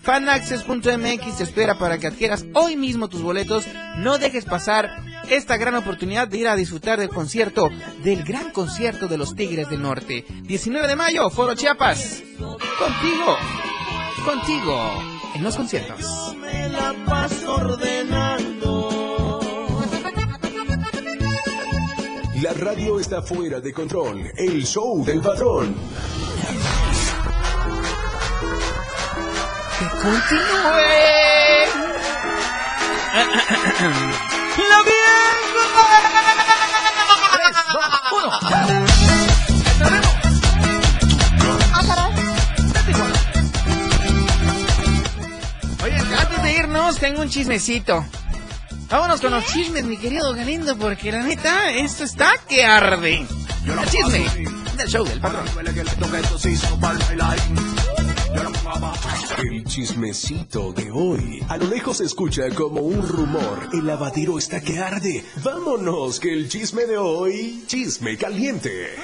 Fanaccess.mx 0.00 1.36
te 1.38 1.44
espera 1.44 1.78
para 1.78 1.98
que 1.98 2.06
adquieras 2.06 2.44
hoy 2.54 2.76
mismo 2.76 3.08
tus 3.08 3.22
boletos. 3.22 3.64
No 3.98 4.18
dejes 4.18 4.44
pasar 4.44 4.90
esta 5.30 5.56
gran 5.56 5.74
oportunidad 5.74 6.28
de 6.28 6.38
ir 6.38 6.48
a 6.48 6.56
disfrutar 6.56 6.98
del 6.98 7.08
concierto, 7.08 7.70
del 8.02 8.22
gran 8.24 8.50
concierto 8.50 9.08
de 9.08 9.18
los 9.18 9.34
Tigres 9.34 9.70
del 9.70 9.82
Norte. 9.82 10.24
19 10.42 10.86
de 10.86 10.96
mayo, 10.96 11.30
Foro 11.30 11.54
Chiapas. 11.54 12.22
Contigo, 12.38 13.36
contigo, 14.24 15.02
en 15.34 15.42
los 15.42 15.56
conciertos. 15.56 16.34
La 22.44 22.52
radio 22.52 23.00
está 23.00 23.22
fuera 23.22 23.58
de 23.58 23.72
control. 23.72 24.30
El 24.36 24.66
show 24.66 25.02
del 25.02 25.22
patrón. 25.22 25.74
¡Que 29.78 29.86
continúe! 29.88 30.44
¡La 34.58 34.82
Oye, 45.82 45.96
antes 45.96 46.42
de 46.42 46.52
irnos, 46.52 46.98
tengo 46.98 47.22
un 47.22 47.30
chismecito. 47.30 48.04
Vámonos 48.94 49.20
con 49.20 49.32
los 49.32 49.44
chismes, 49.46 49.82
mi 49.82 49.96
querido 49.96 50.32
Galindo, 50.34 50.78
porque 50.78 51.10
la 51.10 51.20
neta, 51.20 51.72
esto 51.72 52.04
está 52.04 52.30
que 52.48 52.62
arde. 52.64 53.26
El 53.66 53.90
chisme 53.90 54.24
del 54.76 54.88
show 54.88 55.04
del 55.04 55.20
patrón. 55.20 55.44
El 59.36 59.64
chismecito 59.64 60.72
de 60.72 60.92
hoy. 60.92 61.44
A 61.48 61.56
lo 61.56 61.66
lejos 61.66 61.96
se 61.96 62.04
escucha 62.04 62.42
como 62.54 62.82
un 62.82 63.04
rumor. 63.08 63.68
El 63.72 63.84
lavadero 63.84 64.38
está 64.38 64.60
que 64.60 64.78
arde. 64.78 65.24
Vámonos, 65.42 66.20
que 66.20 66.32
el 66.32 66.48
chisme 66.48 66.86
de 66.86 66.96
hoy, 66.96 67.64
chisme 67.66 68.16
caliente. 68.16 68.94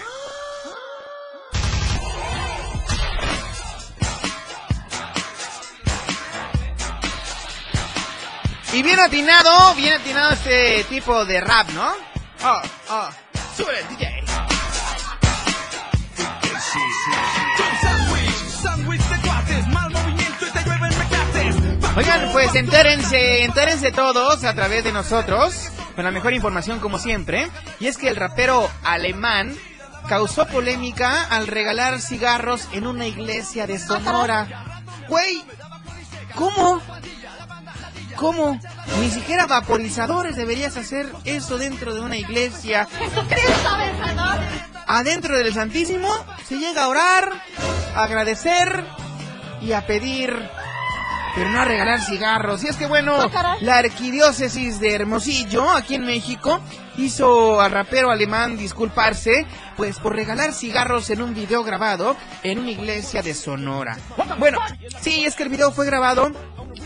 Y 8.81 8.83
bien 8.83 8.99
atinado, 8.99 9.75
bien 9.75 9.93
atinado 9.93 10.31
este 10.31 10.85
tipo 10.85 11.27
de 11.27 11.39
rap, 11.39 11.69
¿no? 11.73 11.93
Oh, 12.43 12.63
oh, 12.89 13.09
sube 13.55 13.79
el 13.79 13.89
DJ. 13.89 14.25
Oigan, 21.95 22.33
pues 22.33 22.55
entérense, 22.55 23.45
entérense 23.45 23.93
todos 23.93 24.45
a 24.45 24.55
través 24.55 24.83
de 24.83 24.93
nosotros, 24.93 25.71
con 25.95 26.07
la 26.07 26.11
mejor 26.11 26.33
información 26.33 26.81
como 26.81 26.99
siempre. 26.99 27.51
Y 27.81 27.87
es 27.87 27.99
que 27.99 28.09
el 28.09 28.17
rapero 28.17 28.71
alemán 28.83 29.55
causó 30.09 30.47
polémica 30.47 31.25
al 31.25 31.49
regalar 31.49 32.01
cigarros 32.01 32.67
en 32.73 32.87
una 32.87 33.07
iglesia 33.07 33.67
de 33.67 33.79
Sonora. 33.79 34.49
Güey, 35.07 35.45
¿cómo? 36.35 36.81
¿Cómo? 38.21 38.61
Ni 39.01 39.11
siquiera 39.11 39.47
vaporizadores 39.47 40.37
deberías 40.37 40.77
hacer 40.77 41.11
eso 41.25 41.57
dentro 41.57 41.95
de 41.95 42.03
una 42.03 42.19
iglesia. 42.19 42.87
¡Jesucristo 42.99 43.77
vencedor! 43.79 44.39
Adentro 44.87 45.39
del 45.39 45.55
Santísimo 45.55 46.07
se 46.47 46.59
llega 46.59 46.85
a 46.85 46.89
orar, 46.89 47.33
a 47.97 48.03
agradecer 48.03 48.85
y 49.63 49.73
a 49.73 49.87
pedir, 49.87 50.37
pero 51.35 51.49
no 51.49 51.61
a 51.61 51.65
regalar 51.65 52.03
cigarros. 52.03 52.63
Y 52.63 52.69
es 52.69 52.77
que 52.77 52.87
bueno, 52.87 53.17
la 53.63 53.79
arquidiócesis 53.79 54.81
de 54.81 54.97
Hermosillo, 54.97 55.71
aquí 55.71 55.95
en 55.95 56.05
México, 56.05 56.61
hizo 56.99 57.59
al 57.59 57.71
rapero 57.71 58.11
alemán 58.11 58.59
disculparse, 58.59 59.47
pues 59.79 59.99
por 59.99 60.15
regalar 60.15 60.53
cigarros 60.53 61.09
en 61.09 61.23
un 61.23 61.33
video 61.33 61.65
grabado 61.65 62.19
en 62.43 62.59
una 62.59 62.71
iglesia 62.71 63.23
de 63.23 63.33
Sonora. 63.33 63.97
Bueno, 64.39 64.59
sí, 65.01 65.25
es 65.25 65.37
que 65.37 65.45
el 65.45 65.49
video 65.49 65.73
fue 65.73 65.87
grabado 65.87 66.33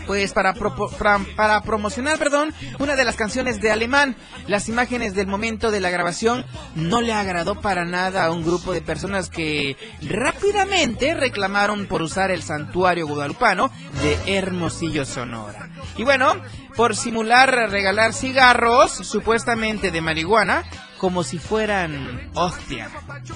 pues 0.07 0.33
para, 0.33 0.53
para, 0.53 1.19
para, 1.35 1.61
promocionar, 1.61 2.17
perdón, 2.17 2.53
una 2.79 2.95
de 2.95 3.05
las 3.05 3.15
canciones 3.15 3.61
de 3.61 3.71
Alemán. 3.71 4.15
Las 4.47 4.69
imágenes 4.69 5.15
del 5.15 5.27
momento 5.27 5.71
de 5.71 5.79
la 5.79 5.89
grabación 5.89 6.45
no 6.75 7.01
le 7.01 7.13
agradó 7.13 7.55
para 7.61 7.85
nada 7.85 8.25
a 8.25 8.31
un 8.31 8.43
grupo 8.43 8.73
de 8.73 8.81
personas 8.81 9.29
que 9.29 9.77
rápidamente 10.01 11.13
reclamaron 11.13 11.87
por 11.87 12.01
usar 12.01 12.31
el 12.31 12.43
santuario 12.43 13.07
guadalupano 13.07 13.71
de 14.01 14.37
Hermosillo, 14.37 15.05
Sonora. 15.05 15.69
Y 15.97 16.03
bueno, 16.03 16.35
por 16.75 16.95
simular 16.95 17.49
regalar 17.69 18.13
cigarros, 18.13 18.91
supuestamente 18.91 19.91
de 19.91 20.01
marihuana, 20.01 20.63
como 20.97 21.23
si 21.23 21.37
fueran 21.37 22.31
hostia. 22.33 22.89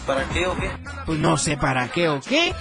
¿Para 0.05 0.27
qué 0.29 0.47
o 0.47 0.55
qué? 0.57 0.71
Pues 1.05 1.19
no 1.19 1.37
sé 1.37 1.57
para 1.57 1.87
qué 1.89 2.09
o 2.09 2.19
qué. 2.19 2.53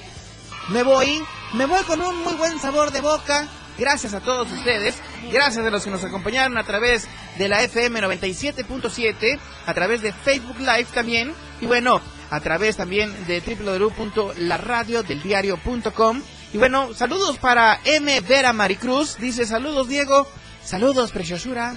Me 0.68 0.82
voy, 0.82 1.24
me 1.54 1.64
voy 1.64 1.82
con 1.84 2.02
un 2.02 2.22
muy 2.22 2.34
buen 2.34 2.60
sabor 2.60 2.92
de 2.92 3.00
boca. 3.00 3.48
Gracias 3.78 4.12
a 4.12 4.20
todos 4.20 4.50
ustedes, 4.50 4.96
gracias 5.32 5.64
a 5.64 5.70
los 5.70 5.84
que 5.84 5.90
nos 5.90 6.04
acompañaron 6.04 6.58
a 6.58 6.64
través 6.64 7.08
de 7.38 7.48
la 7.48 7.62
FM 7.62 8.02
97.7, 8.02 9.38
a 9.66 9.74
través 9.74 10.02
de 10.02 10.12
Facebook 10.12 10.58
Live 10.58 10.88
también, 10.92 11.32
y 11.60 11.66
bueno, 11.66 12.02
a 12.30 12.40
través 12.40 12.76
también 12.76 13.14
de 13.26 13.40
www.laradiodeldiario.com. 13.40 16.22
Y 16.52 16.58
bueno, 16.58 16.92
saludos 16.92 17.38
para 17.38 17.80
M. 17.84 18.20
Vera 18.22 18.52
Maricruz, 18.52 19.16
dice 19.18 19.46
saludos 19.46 19.86
Diego, 19.88 20.26
saludos 20.64 21.12
preciosura, 21.12 21.76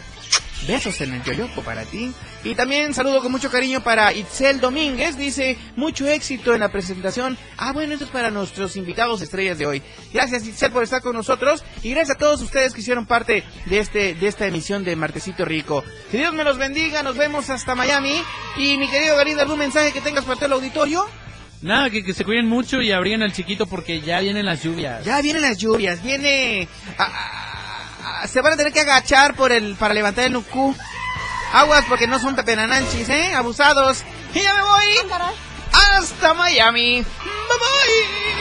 besos 0.67 0.99
en 1.01 1.13
el 1.13 1.23
yoyopo 1.23 1.61
para 1.61 1.83
ti. 1.83 2.13
Y 2.43 2.55
también 2.55 2.93
saludo 2.93 3.21
con 3.21 3.31
mucho 3.31 3.51
cariño 3.51 3.81
para 3.81 4.13
Itzel 4.13 4.59
Domínguez. 4.59 5.17
Dice, 5.17 5.57
mucho 5.75 6.07
éxito 6.07 6.53
en 6.53 6.61
la 6.61 6.71
presentación. 6.71 7.37
Ah, 7.57 7.71
bueno, 7.71 7.93
esto 7.93 8.05
es 8.05 8.11
para 8.11 8.31
nuestros 8.31 8.75
invitados 8.75 9.21
estrellas 9.21 9.57
de 9.57 9.65
hoy. 9.65 9.83
Gracias 10.13 10.47
Itzel 10.47 10.71
por 10.71 10.83
estar 10.83 11.01
con 11.01 11.15
nosotros. 11.15 11.63
Y 11.83 11.91
gracias 11.91 12.17
a 12.17 12.19
todos 12.19 12.41
ustedes 12.41 12.73
que 12.73 12.81
hicieron 12.81 13.05
parte 13.05 13.43
de, 13.65 13.79
este, 13.79 14.15
de 14.15 14.27
esta 14.27 14.47
emisión 14.47 14.83
de 14.83 14.95
Martecito 14.95 15.45
Rico. 15.45 15.83
Que 16.11 16.17
Dios 16.17 16.33
me 16.33 16.43
los 16.43 16.57
bendiga. 16.57 17.03
Nos 17.03 17.17
vemos 17.17 17.49
hasta 17.49 17.75
Miami. 17.75 18.21
Y 18.57 18.77
mi 18.77 18.89
querido 18.89 19.15
Garida, 19.15 19.43
¿algún 19.43 19.59
mensaje 19.59 19.91
que 19.91 20.01
tengas 20.01 20.25
para 20.25 20.35
todo 20.35 20.47
el 20.47 20.53
auditorio? 20.53 21.05
Nada, 21.61 21.91
que, 21.91 22.03
que 22.03 22.13
se 22.13 22.25
cuiden 22.25 22.47
mucho 22.47 22.81
y 22.81 22.91
abrían 22.91 23.21
al 23.21 23.33
chiquito 23.33 23.67
porque 23.67 24.01
ya 24.01 24.19
vienen 24.19 24.47
las 24.47 24.63
lluvias. 24.63 25.05
Ya 25.05 25.21
vienen 25.21 25.43
las 25.43 25.57
lluvias. 25.59 26.01
Viene... 26.01 26.67
se 28.27 28.41
van 28.41 28.53
a 28.53 28.57
tener 28.57 28.73
que 28.73 28.81
agachar 28.81 29.35
por 29.35 29.51
el 29.51 29.75
para 29.75 29.93
levantar 29.93 30.25
el 30.25 30.33
nucú. 30.33 30.75
Aguas 31.53 31.85
porque 31.87 32.07
no 32.07 32.19
son 32.19 32.35
pepenananchis, 32.35 33.09
¿eh? 33.09 33.33
Abusados. 33.33 34.03
Y 34.33 34.41
ya 34.41 34.53
me 34.53 34.61
voy. 34.61 34.97
Hasta 35.73 36.33
Miami. 36.33 37.01
Bye 37.01 37.05
bye. 37.05 38.40